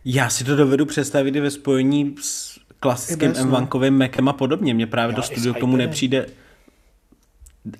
[0.05, 3.61] Já si to dovedu představit i ve spojení s klasickým no.
[3.61, 4.73] M1 Macem a podobně.
[4.73, 6.25] Mně právě Já do i s studio k tomu nepřijde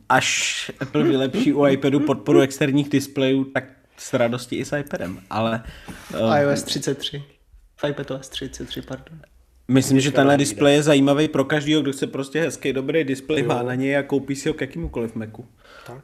[0.09, 3.63] až Apple vylepší u iPadu podporu externích displejů, tak
[3.97, 5.19] s radostí i s iPadem.
[5.29, 5.63] Ale
[6.21, 7.23] uh, iOS 33.
[7.89, 9.19] iPadOS 33, pardon.
[9.67, 13.63] myslím, že tenhle displej je zajímavý pro každého, kdo chce prostě hezký, dobrý displej, má
[13.63, 15.45] na něj a koupí si ho k jakýmukoliv Macu.
[15.87, 16.03] Tak?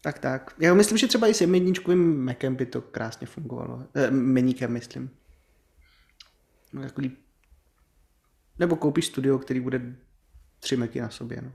[0.00, 0.54] Tak, tak.
[0.58, 3.82] Já myslím, že třeba i s M1 Macem by to krásně fungovalo.
[3.94, 5.10] Eh, meníkem, myslím.
[6.72, 7.12] No, takový...
[8.58, 9.82] Nebo koupíš studio, který bude
[10.60, 11.52] tři Macy na sobě, no.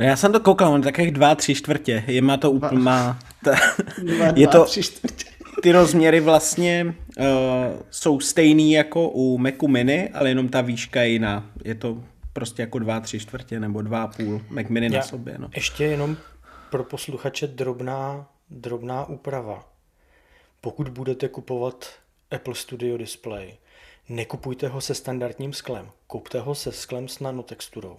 [0.00, 2.04] No já jsem to koukal, on je takových dva, tři čtvrtě.
[2.06, 3.54] Je má to úplně, má, ta,
[4.02, 5.24] Dva, je to, tři čtvrtě.
[5.62, 7.24] ty rozměry vlastně uh,
[7.90, 11.50] jsou stejný jako u Macu Mini, ale jenom ta výška je jiná.
[11.64, 15.02] Je to prostě jako dva, tři čtvrtě nebo dva a půl Mac Mini na Já-
[15.02, 15.34] sobě.
[15.38, 15.50] No.
[15.54, 16.16] Ještě jenom
[16.74, 19.68] pro posluchače drobná, drobná úprava.
[20.60, 21.88] Pokud budete kupovat
[22.30, 23.56] Apple Studio Display,
[24.08, 25.90] nekupujte ho se standardním sklem.
[26.06, 27.96] Kupte ho se sklem s nanotexturou.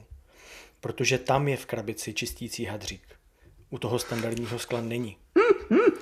[0.81, 3.01] Protože tam je v krabici čistící hadřík.
[3.69, 5.17] U toho standardního skla není.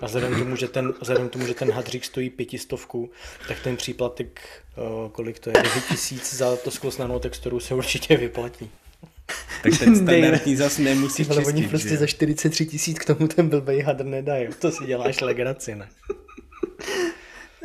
[0.01, 3.11] A vzhledem k tomu, že ten, vzhledem tomu, že ten hadřík stojí pětistovku,
[3.47, 7.75] tak ten příplatek, eh, kolik to je, 9 tisíc za to sklo s nanotexturou se
[7.75, 8.71] určitě vyplatí.
[9.63, 11.69] Tak ten standardní zas nemusí Ale oni čistit.
[11.69, 11.97] prostě že?
[11.97, 14.47] za 43 tisíc k tomu ten blbej hadr nedají.
[14.59, 15.87] To si děláš legraci, ne?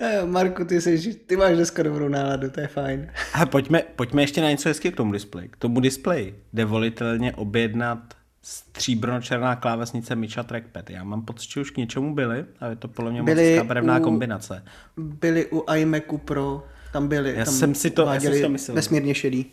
[0.01, 3.11] Eh, Marku, ty, jsi, ty máš dneska dobrou náladu, to je fajn.
[3.35, 5.49] A pojďme, pojďme ještě na něco hezky k tomu displeji.
[5.49, 7.99] K tomu displeji jde volitelně objednat
[8.43, 10.91] stříbrno-černá klávesnice Micha Trackpad.
[10.91, 13.51] Já mám pocit, že už k něčemu byly, ale je to podle mě moc Byly
[13.51, 14.65] hezká barevná u- kombinace.
[14.97, 18.49] Byli u iMacu Pro, tam byli, Já tam jsem si to- já jsem si to
[18.49, 18.75] myslel.
[18.75, 19.47] vesmírně šedý.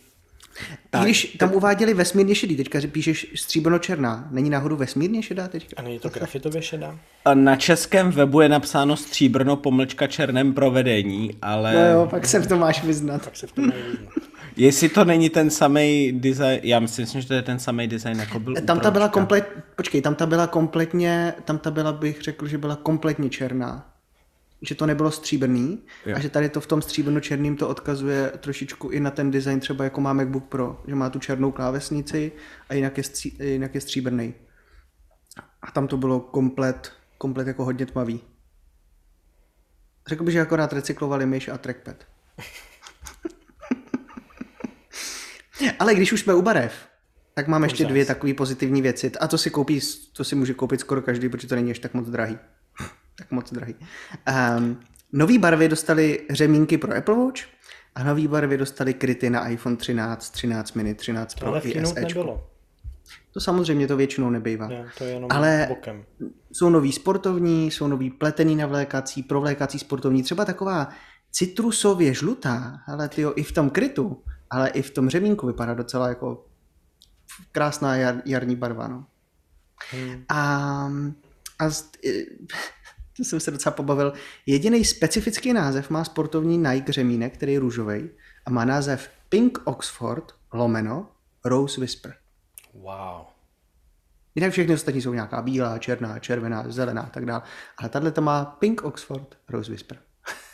[0.90, 5.48] Tak, I když tam uváděli vesmírně šedý, teďka že píšeš stříbrno-černá, není náhodou vesmírně šedá
[5.48, 5.74] teďka?
[5.78, 7.00] A není to grafitově šedá?
[7.26, 12.40] A Na českém webu je napsáno stříbrno pomlčka černém provedení, ale No jo, pak se
[12.40, 13.26] v tom máš vyznat.
[13.26, 13.72] Tak se v tom
[14.58, 18.40] jestli to není ten samý design, já myslím, že to je ten samý design, jako
[18.40, 22.48] byl Tam ta byla komplet, počkej, tam ta byla kompletně, tam ta byla, bych řekl,
[22.48, 23.95] že byla kompletně černá.
[24.62, 26.16] Že to nebylo stříbrný Jo.
[26.16, 29.84] a že tady to v tom stříbrno-černým to odkazuje trošičku i na ten design třeba
[29.84, 32.32] jako má MacBook Pro, že má tu černou klávesnici
[32.70, 34.34] a jinak je, stří, jinak je stříbrný.
[35.62, 38.22] A tam to bylo komplet, komplet jako hodně tmavý.
[40.08, 41.96] Řekl bych, že akorát recyklovali myš a trackpad.
[45.80, 46.74] Ale když už jsme u barev,
[47.34, 49.12] tak mám ještě dvě takové pozitivní věci.
[49.12, 49.80] A to si koupí,
[50.14, 52.38] to si může koupit skoro každý, protože to není ještě tak moc drahý.
[53.18, 53.76] Tak moc drahý.
[54.58, 54.80] Um,
[55.14, 57.42] nový barvy dostali řemínky pro Apple Watch
[57.96, 61.82] a nový barvy dostali kryty na iPhone 13, 13 mini, 13 Pro Ale v i
[61.82, 62.48] nebylo.
[63.34, 64.68] To samozřejmě to většinou nebejvá.
[64.68, 66.06] Ne, to je jenom Ale- bokem.
[66.52, 70.90] Jsou nový sportovní, jsou nový pletený navlékací, provlékací sportovní, třeba taková
[71.32, 76.10] citrusově žlutá, ale tyjo, i v tom krytu, ale i v tom řemínku vypadá docela
[76.10, 76.46] jako
[77.52, 78.88] krásná jar, jarní barva.
[78.88, 79.06] No.
[79.92, 80.24] Hmm.
[80.30, 80.92] A,
[81.60, 81.92] a z-
[83.18, 84.14] to jsem se docela pobavil.
[84.46, 88.10] Jediný specifický název má sportovní Nike řemínek, který je růžový
[88.46, 91.08] a má název Pink Oxford lomeno
[91.46, 92.16] Rose Whisper.
[92.74, 93.26] Wow.
[94.36, 97.42] Jinak všechny ostatní jsou nějaká bílá, černá, červená, zelená a tak dále.
[97.78, 99.98] Ale tahle to má Pink Oxford Rose Whisper.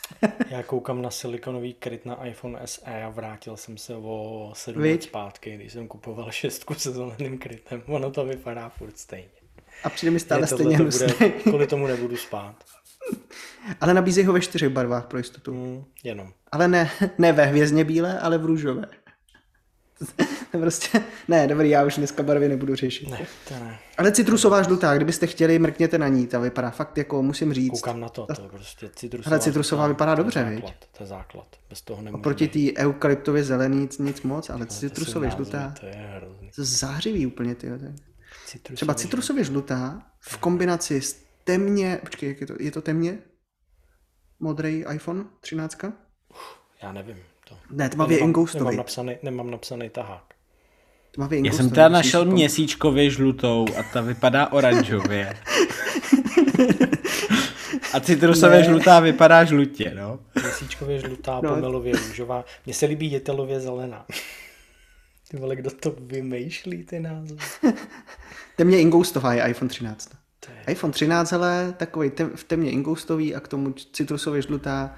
[0.50, 4.92] Já koukám na silikonový kryt na iPhone SE a vrátil jsem se o 7 Viď?
[4.92, 7.82] let zpátky, když jsem kupoval šestku se zeleným krytem.
[7.86, 9.41] Ono to vypadá furt stejně.
[9.84, 11.12] A přijde mi stále stejně hnusný.
[11.42, 12.54] kvůli tomu nebudu spát.
[13.80, 15.52] Ale nabízí ho ve čtyřech barvách pro jistotu.
[15.52, 16.32] Hmm, jenom.
[16.52, 18.86] Ale ne, ne ve hvězdně bílé, ale v růžové.
[20.60, 23.10] Prostě, ne, dobrý, já už dneska barvy nebudu řešit.
[23.10, 23.18] Ne,
[23.48, 23.78] to ne.
[23.98, 27.70] Ale citrusová žlutá, kdybyste chtěli, mrkněte na ní, ta vypadá fakt jako, musím říct.
[27.70, 29.30] Koukám na to, to je prostě citrusová.
[29.30, 30.74] Hele, citrusová žlutá, vypadá to je dobře, základ, viď?
[30.96, 32.20] To je základ, bez toho nemůžu.
[32.20, 35.74] Oproti té eukalyptově zelený nic, moc, ale Ale názvy, žlutá.
[35.80, 36.50] To je hrozný.
[36.56, 37.68] To zářivý úplně, ty.
[38.52, 43.18] Citrusový Třeba citrusově žlutá v kombinaci s temně, počkej, jak je to, je to temně?
[44.40, 45.78] Modrý iPhone 13?
[46.82, 47.16] Já nevím.
[47.48, 47.56] To.
[47.70, 48.64] Ne, tmavě nemám, ingoustový.
[48.64, 50.24] nemám, napsaný, nemám napsaný tahák.
[51.12, 55.36] Tmavě Já jsem teda našel pom- měsíčkově žlutou a ta vypadá oranžově.
[57.92, 58.64] A citrusově Ne.
[58.64, 60.20] žlutá vypadá žlutě, no.
[60.42, 61.50] Měsíčkově žlutá, no.
[61.54, 62.44] pomelově růžová.
[62.66, 64.06] Mně se líbí jetelově zelená.
[65.30, 67.36] Ty vole, kdo to vymýšlí ty názvy?
[68.62, 70.10] Temně ingoustová je iPhone 13.
[70.40, 70.72] To je...
[70.72, 74.94] iPhone 13, hele, takový tem, v temně ingoustový a k tomu citrusově žlutá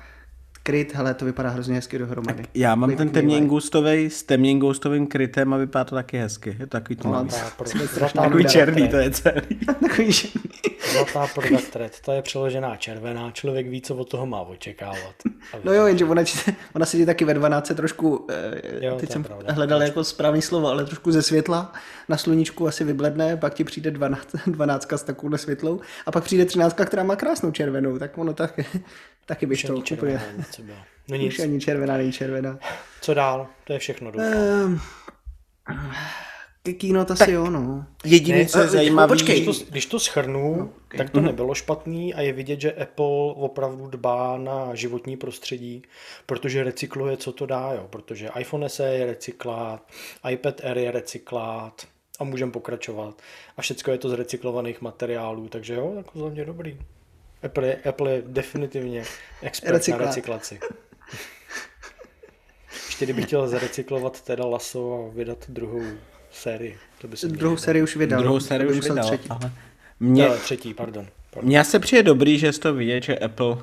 [0.67, 2.45] kryt, hele, to vypadá hrozně hezky dohromady.
[2.55, 6.57] Já mám ten temně ingustový s temně ingustovým krytem a vypadá to taky hezky.
[6.59, 6.97] Je to takový
[7.65, 9.41] Jsme zlatá Takový černý to je celý.
[9.67, 10.29] Takový, že...
[10.93, 12.01] Zlatá product red.
[12.05, 13.31] To je přeložená červená.
[13.31, 15.15] Člověk ví, co od toho má očekávat.
[15.65, 16.23] No jo, jenže ona,
[16.75, 19.53] ona sedí taky ve 12 trošku, eh, Jo, teď to jsem pravda.
[19.53, 21.73] hledal jako správný slovo, ale trošku ze světla,
[22.09, 26.45] na sluníčku asi vybledne, pak ti přijde 12, 12 s takovou světlou a pak přijde
[26.45, 28.67] 13, která má krásnou červenou, tak ono taky,
[29.27, 30.19] taky bych Už to ani úplně...
[30.19, 30.79] červená bylo.
[31.09, 32.59] No nic, Už ani červená není červená.
[33.01, 33.47] co dál?
[33.65, 34.33] To je všechno, doufám.
[34.33, 34.81] Ehm,
[36.63, 37.87] Ke kino asi jo, no.
[38.05, 39.41] Jediný, Ne, co je eh, zajímavý, počkej.
[39.41, 40.99] Když to, když to schrnu, no, okay.
[40.99, 45.83] tak to nebylo špatný a je vidět, že Apple opravdu dbá na životní prostředí,
[46.27, 47.87] protože recykluje, co to dá, jo.
[47.91, 49.83] protože iPhone SE je recyklát,
[50.31, 51.87] iPad Air je recyklát
[52.21, 53.23] a můžeme pokračovat.
[53.57, 56.79] A všechno je to z recyklovaných materiálů, takže jo, tak za mě dobrý.
[57.45, 59.05] Apple je, Apple je definitivně
[59.43, 60.01] expert Recyklát.
[60.01, 60.61] na recyklaci.
[62.87, 65.83] Ještě kdybych chtěl zarecyklovat teda laso a vydat druhou
[66.33, 66.79] sérii.
[67.01, 68.23] To by se Druhou sérii už vydal.
[68.23, 69.05] druhou sérii už vydal.
[69.07, 69.29] třetí.
[69.31, 69.53] Ale
[70.01, 71.07] mě, Ne, třetí, pardon.
[71.31, 71.49] pardon.
[71.49, 73.57] mně se přijde dobrý, že je to vidět, že Apple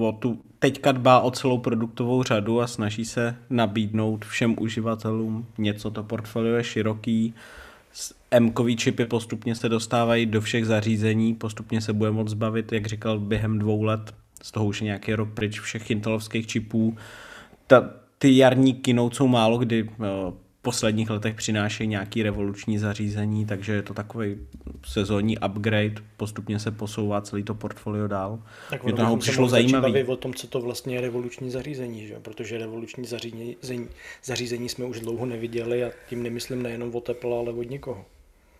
[0.00, 5.90] o tu, teďka dbá o celou produktovou řadu a snaží se nabídnout všem uživatelům něco.
[5.90, 7.34] To portfolio je široký,
[8.30, 13.18] M-kový čipy postupně se dostávají do všech zařízení, postupně se bude moct zbavit, jak říkal,
[13.18, 16.96] během dvou let, z toho už je nějaký rok pryč všech intelovských čipů.
[17.66, 20.32] Ta, ty jarní keynote jsou málo kdy eh,
[20.62, 24.36] posledních letech přinášejí nějaký revoluční zařízení, takže je to takový
[24.86, 28.42] sezónní upgrade, postupně se posouvá celý to portfolio dál.
[28.70, 29.48] Tak Mě ono to nám přišlo
[29.80, 32.20] bavit o tom, co to vlastně je revoluční zařízení, že?
[32.22, 33.56] protože revoluční zařízení,
[34.24, 38.04] zařízení jsme už dlouho neviděli a tím nemyslím nejenom od Apple, ale od nikoho.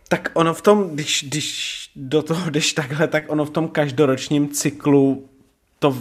[0.08, 4.48] Tak ono v tom, když, když do toho jdeš takhle, tak ono v tom každoročním
[4.48, 5.28] cyklu
[5.78, 5.96] to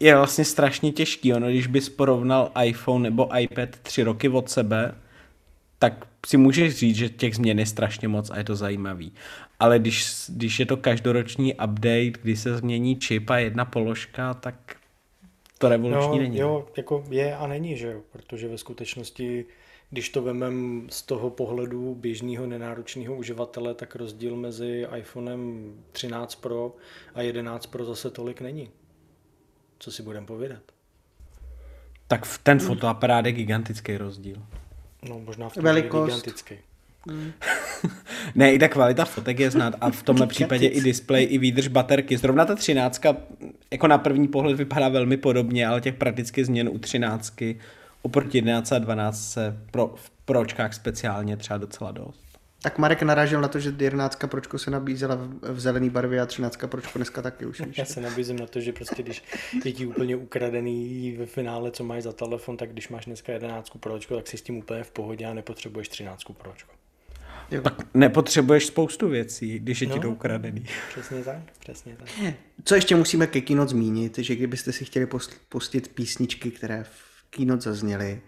[0.00, 1.34] je vlastně strašně těžký.
[1.34, 4.94] Ono, když bys porovnal iPhone nebo iPad tři roky od sebe,
[5.82, 9.12] tak si můžeš říct, že těch změn je strašně moc a je to zajímavý.
[9.60, 14.76] Ale když, když je to každoroční update, kdy se změní čip a jedna položka, tak
[15.58, 16.38] to revoluční No, není.
[16.38, 19.44] jo, jako je a není, že jo, protože ve skutečnosti,
[19.90, 26.76] když to vemem z toho pohledu běžného nenáročného uživatele, tak rozdíl mezi iPhonem 13 Pro
[27.14, 28.70] a 11 Pro zase tolik není.
[29.78, 30.62] Co si budeme povědat?
[32.08, 34.36] Tak v- ten fotoaparát je gigantický rozdíl.
[35.08, 36.08] No, možná v tom Velikost.
[36.08, 36.54] je gigantický.
[38.34, 41.68] Ne, i ta kvalita fotek je znát a v tomhle případě i display, i výdrž
[41.68, 42.16] baterky.
[42.16, 43.00] Zrovna ta 13
[43.70, 47.34] jako na první pohled vypadá velmi podobně, ale těch praktických změn u 13
[48.02, 52.31] oproti 11 a 12 se pro, v pročkách speciálně třeba docela dost.
[52.62, 56.58] Tak Marek narážel na to, že 11 pročko se nabízela v, zelený barvě a 13
[56.66, 57.60] pročko dneska taky už.
[57.66, 57.78] Víš.
[57.78, 59.22] Já se nabízím na to, že prostě když
[59.64, 63.70] je ti úplně ukradený ve finále, co máš za telefon, tak když máš dneska 11
[63.80, 66.72] pročko, tak si s tím úplně v pohodě a nepotřebuješ 13 pročko.
[67.50, 67.62] Jo.
[67.62, 70.64] Tak nepotřebuješ spoustu věcí, když je no, ti to ukradený.
[70.88, 72.34] Přesně tak, přesně tak.
[72.64, 75.08] Co ještě musíme ke Keynote zmínit, že kdybyste si chtěli
[75.48, 78.20] pustit písničky, které v Keynote zazněly,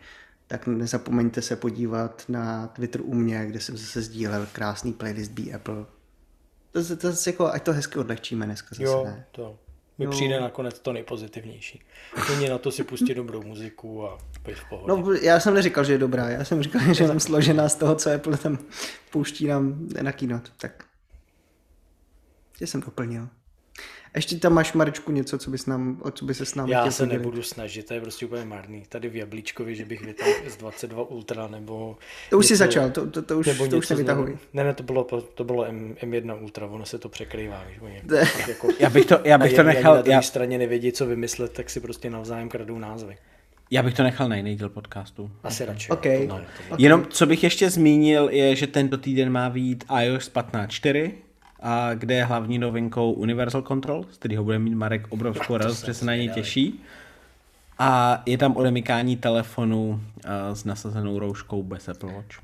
[0.47, 5.53] tak nezapomeňte se podívat na Twitter u mě, kde jsem zase sdílel krásný playlist Be
[5.53, 5.87] Apple.
[6.73, 9.27] To, to, to, to jako, ať to hezky odlehčíme dneska zase, jo, ne?
[9.33, 9.59] to
[9.99, 11.81] mi přijde nakonec to nejpozitivnější.
[12.31, 14.89] Není na to si pustit dobrou muziku a být v pohodě.
[14.89, 17.95] No, já jsem neříkal, že je dobrá, já jsem říkal, že je složená z toho,
[17.95, 18.59] co Apple tam
[19.11, 20.85] pouští nám na keynote, tak
[22.57, 23.29] tě jsem doplnil.
[24.15, 26.91] Ještě tam máš, Marečku, něco, co bys nám, o co by se s námi Já
[26.91, 28.83] se nebudu snažit, to je prostě úplně marný.
[28.89, 31.99] Tady v Jablíčkovi, že bych vytáhl S22 Ultra nebo...
[32.31, 34.39] To už jsi začal, to, to, to už, nebo to už nevytahuj.
[34.53, 35.05] Ne, ne, to bylo,
[35.35, 37.65] to bylo M, M1 Ultra, ono se to překrývá.
[37.69, 38.03] Víš,
[38.49, 39.95] jako, já bych to, já bych to nechal...
[39.95, 40.23] Na druhé já...
[40.23, 43.17] straně nevědí, co vymyslet, tak si prostě navzájem kradou názvy.
[43.71, 45.31] Já bych to nechal na jiný díl podcastu.
[45.43, 45.91] Asi radši.
[45.91, 46.27] Okay.
[46.27, 46.77] No, okay.
[46.79, 51.13] Jenom, co bych ještě zmínil, je, že tento týden má být iOS 15.4,
[51.65, 55.95] a kde je hlavní novinkou Universal Control, z kterého bude mít Marek obrovskou radost, že
[55.95, 56.85] se na něj těší.
[57.79, 60.01] A je tam odemykání telefonu
[60.53, 62.37] s nasazenou rouškou bez Apple Watch.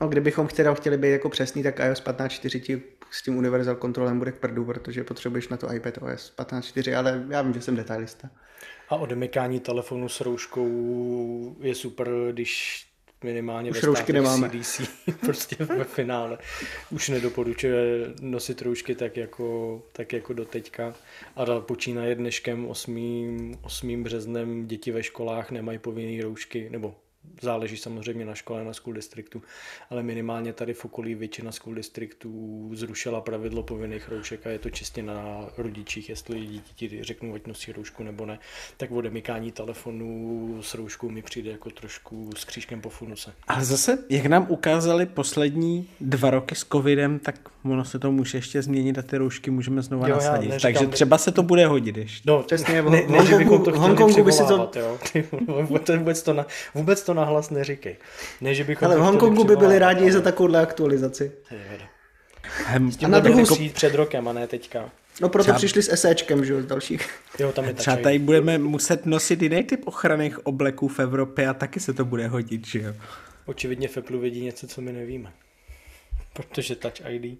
[0.00, 4.18] No, kdybychom chtěli, chtěli být jako přesný, tak iOS 15.4 ti s tím Universal Controlem
[4.18, 7.76] bude k prdu, protože potřebuješ na to iPad OS 15.4, ale já vím, že jsem
[7.76, 8.28] detailista.
[8.88, 12.86] A odemykání telefonu s rouškou je super, když
[13.26, 14.50] minimálně Už ve roušky nemáme.
[14.50, 14.80] CDC
[15.20, 16.38] prostě ve finále.
[16.90, 20.94] Už nedoporučuje nosit roušky tak jako, tak jako do teďka.
[21.36, 23.58] A počínaje dneškem 8.
[23.62, 24.02] 8.
[24.02, 26.94] březnem děti ve školách nemají povinné roušky, nebo
[27.42, 29.42] záleží samozřejmě na škole, na school districtu,
[29.90, 34.70] ale minimálně tady v okolí většina school districtů zrušila pravidlo povinných roušek a je to
[34.70, 38.38] čistě na rodičích, jestli děti řeknou, ať nosí roušku nebo ne,
[38.76, 43.32] tak odemykání telefonu s rouškou mi přijde jako trošku s křížkem po funuse.
[43.48, 48.38] Ale zase, jak nám ukázali poslední dva roky s covidem, tak ono se to může
[48.38, 50.48] ještě změnit a ty roušky můžeme znova jo, nasadit.
[50.48, 52.30] Neříkám, Takže třeba se to bude hodit ještě.
[52.30, 54.70] No, přesně, v ne, Hongkongu, to Hongkongu by si to...
[54.76, 54.98] Jo.
[55.98, 57.96] vůbec, to na, vůbec to nahlas neříkej.
[58.40, 60.12] Ne, že bychom Ale v Hongkongu by byli rádi ale...
[60.12, 61.32] za takovouhle aktualizaci.
[62.66, 64.90] Hem, a na druhou přijít před rokem a ne teďka.
[65.20, 65.58] No proto třeba...
[65.58, 67.10] přišli s SEčkem, že jo, z dalších.
[67.38, 71.54] Jo, tam je třeba tady budeme muset nosit jiný typ ochranných obleků v Evropě a
[71.54, 72.94] taky se to bude hodit, že jo.
[73.46, 75.32] Očividně v Apple vědí něco, co my nevíme.
[76.32, 77.38] Protože Touch ID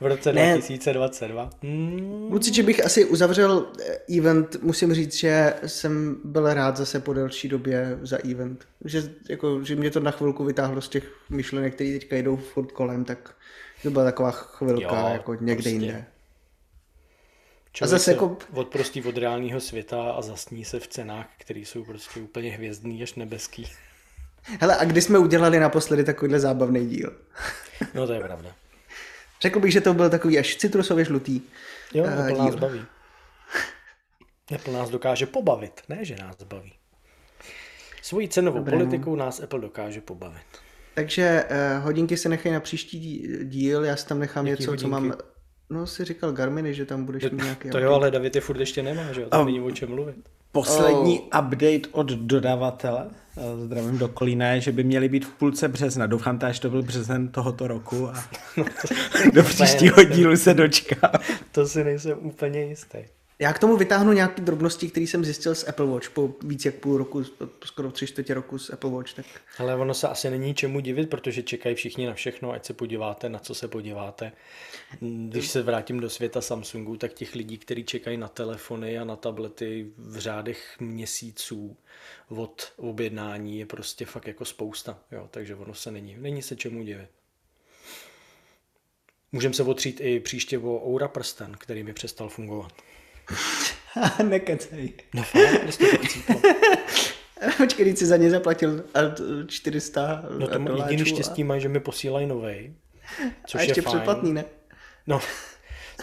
[0.00, 0.52] v roce ne.
[0.52, 1.50] 2022.
[1.62, 2.32] Hmm.
[2.32, 7.48] Určitě bych asi uzavřel eh, event, musím říct, že jsem byl rád zase po delší
[7.48, 8.64] době za event.
[8.84, 12.72] Že, jako, že mě to na chvilku vytáhlo z těch myšlenek, které teďka jdou furt
[12.72, 13.34] kolem, tak
[13.82, 15.70] to byla taková chvilka jo, jako někde prostě.
[15.70, 16.04] jinde.
[17.72, 18.36] Člověk a zase se jako...
[18.52, 23.14] odprostí od reálného světa a zasní se v cenách, které jsou prostě úplně hvězdný až
[23.14, 23.66] nebeský.
[24.60, 27.12] Hele, a kdy jsme udělali naposledy takovýhle zábavný díl?
[27.94, 28.54] no to je pravda.
[29.42, 31.40] Řekl bych, že to byl takový až citrusově žlutý
[31.94, 32.80] Jo, uh, Apple nás baví.
[34.54, 36.72] Apple nás dokáže pobavit, ne že nás baví.
[38.02, 40.46] Svojí cenovou Dobré, politikou nás Apple dokáže pobavit.
[40.94, 44.84] Takže uh, hodinky se nechají na příští díl, já si tam nechám Jaký něco, hodinky?
[44.84, 45.14] co mám...
[45.70, 47.70] No, si říkal Garminy, že tam budeš mít nějaký...
[47.70, 49.28] To jo, ale David je furt ještě nemá, že jo?
[49.28, 50.16] Tam um, vidím, o čem mluvit.
[50.52, 51.26] Poslední oh.
[51.26, 53.10] update od dodavatele,
[53.64, 56.06] zdravím do Kolína, že by měly být v půlce března.
[56.06, 58.24] Doufám, že to byl březen tohoto roku a
[58.56, 58.94] no to,
[59.32, 61.12] do příštího dílu se dočká.
[61.52, 62.98] To si nejsem úplně jistý.
[63.38, 66.74] Já k tomu vytáhnu nějaké drobnosti, které jsem zjistil z Apple Watch po víc jak
[66.74, 67.24] půl roku,
[67.64, 69.14] skoro tři čtvrtě roku z Apple Watch.
[69.14, 69.26] Tak...
[69.58, 73.28] Ale ono se asi není čemu divit, protože čekají všichni na všechno, ať se podíváte,
[73.28, 74.32] na co se podíváte.
[75.00, 79.16] Když se vrátím do světa Samsungu, tak těch lidí, kteří čekají na telefony a na
[79.16, 81.76] tablety v řádech měsíců
[82.28, 84.98] od objednání je prostě fakt jako spousta.
[85.12, 85.28] Jo?
[85.30, 87.08] Takže ono se není, není se čemu divit.
[89.32, 92.72] Můžeme se otřít i příště o Oura prsten, který mi přestal fungovat.
[94.22, 94.92] Nekecej.
[95.14, 96.40] No fakt, jste to chcíplo.
[97.56, 98.84] Počkej, jsi za ně zaplatil
[99.46, 101.46] 400 No to jediný štěstí a...
[101.46, 102.74] mají, že mi posílají novej.
[103.46, 104.44] Což a ještě je předplatný, ne?
[105.06, 105.20] No,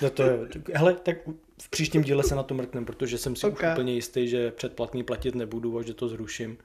[0.02, 0.38] no to je,
[0.74, 1.18] hele, tak
[1.62, 3.70] v příštím díle se na to mrknem, protože jsem si okay.
[3.70, 6.58] už úplně jistý, že předplatný platit nebudu a že to zruším.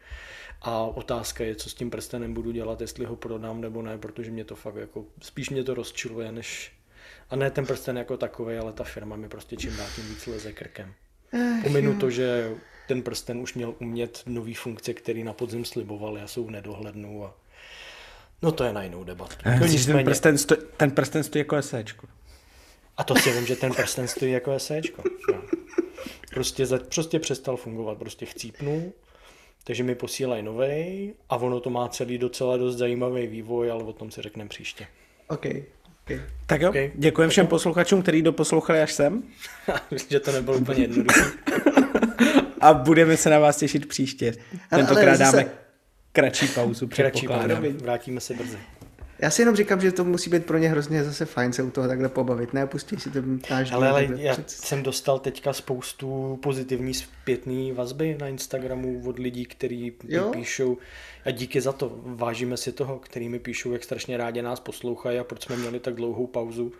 [0.62, 4.30] A otázka je, co s tím prstenem budu dělat, jestli ho prodám nebo ne, protože
[4.30, 6.72] mě to fakt jako, spíš mě to rozčiluje, než,
[7.30, 10.26] a ne ten prsten jako takový, ale ta firma mi prostě čím dál tím víc
[10.26, 10.94] leze krkem.
[11.62, 12.50] Pominu to, že
[12.88, 17.24] ten prsten už měl umět nový funkce, který na podzim sliboval, já jsou v nedohlednu
[17.24, 17.34] a
[18.42, 19.36] No to je na jinou debatu.
[19.46, 22.06] No, No, ten, nicméně, prsten stojí, ten prsten stojí jako esečko.
[22.96, 25.02] a to si vím, že ten prsten stojí jako esečko.
[25.32, 25.42] No.
[26.30, 28.92] Prostě, za, prostě přestal fungovat, prostě chcípnul,
[29.64, 33.92] takže mi posílají novej a ono to má celý docela dost zajímavý vývoj, ale o
[33.92, 34.86] tom si řekneme příště.
[35.28, 35.46] OK.
[36.04, 36.20] Okay.
[36.46, 36.90] Tak jo, Okay.
[36.94, 39.22] děkujem všem posluchačům, kteří doposlouchali až sem
[40.10, 41.24] že to nebylo úplně jednoduché.
[42.60, 44.34] a budeme se na vás těšit příště.
[44.70, 45.46] Tentokrát dáme
[46.12, 47.60] kratší pauzu, Kratší pauza.
[47.82, 48.58] Vrátíme se brzy.
[49.18, 51.70] Já si jenom říkám, že to musí být pro ně hrozně zase fajn se u
[51.70, 52.52] toho takhle pobavit.
[52.52, 57.72] Ne, pustí si ten náš Ale, ale já před- jsem dostal teďka spoustu pozitivní zpětné
[57.72, 59.92] vazby na Instagramu od lidí, kteří
[60.32, 60.78] píšou
[61.24, 65.18] a díky za to, vážíme si toho, který mi píšou, jak strašně rádi nás poslouchají
[65.18, 66.72] a proč jsme měli tak dlouhou pauzu.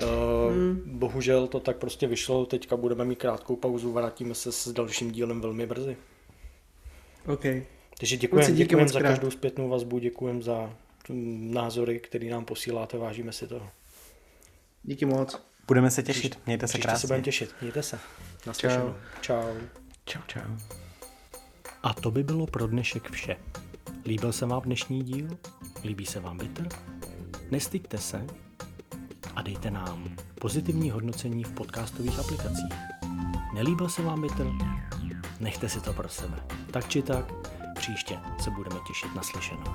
[0.00, 0.82] Uh, Hmm.
[0.86, 5.40] Bohužel to tak prostě vyšlo, teďka budeme mít krátkou pauzu, vrátíme se s dalším dílem
[5.40, 5.96] velmi brzy.
[7.26, 7.44] OK.
[7.98, 9.08] Takže děkujeme děkujem za krát.
[9.10, 10.74] každou zpětnou vazbu, děkujeme za
[11.52, 13.70] názory, které nám posíláte, vážíme si toho.
[14.82, 15.42] Díky moc.
[15.66, 17.06] Budeme se těšit, mějte se Příště se krásně.
[17.06, 17.98] budeme těšit, mějte se.
[18.46, 18.94] Naslyšenou.
[19.20, 19.54] Čau.
[20.04, 20.40] Čau, čau.
[21.82, 23.36] A to by bylo pro dnešek vše.
[24.04, 25.38] Líbil se vám dnešní díl?
[25.84, 26.68] Líbí se vám Bitter?
[27.50, 28.26] Nestyďte se
[29.36, 32.74] a dejte nám pozitivní hodnocení v podcastových aplikacích.
[33.54, 34.46] Nelíbil se vám Bitter?
[35.40, 36.36] Nechte si to pro sebe.
[36.70, 37.32] Tak či tak,
[37.74, 39.74] příště se budeme těšit na slyšenou.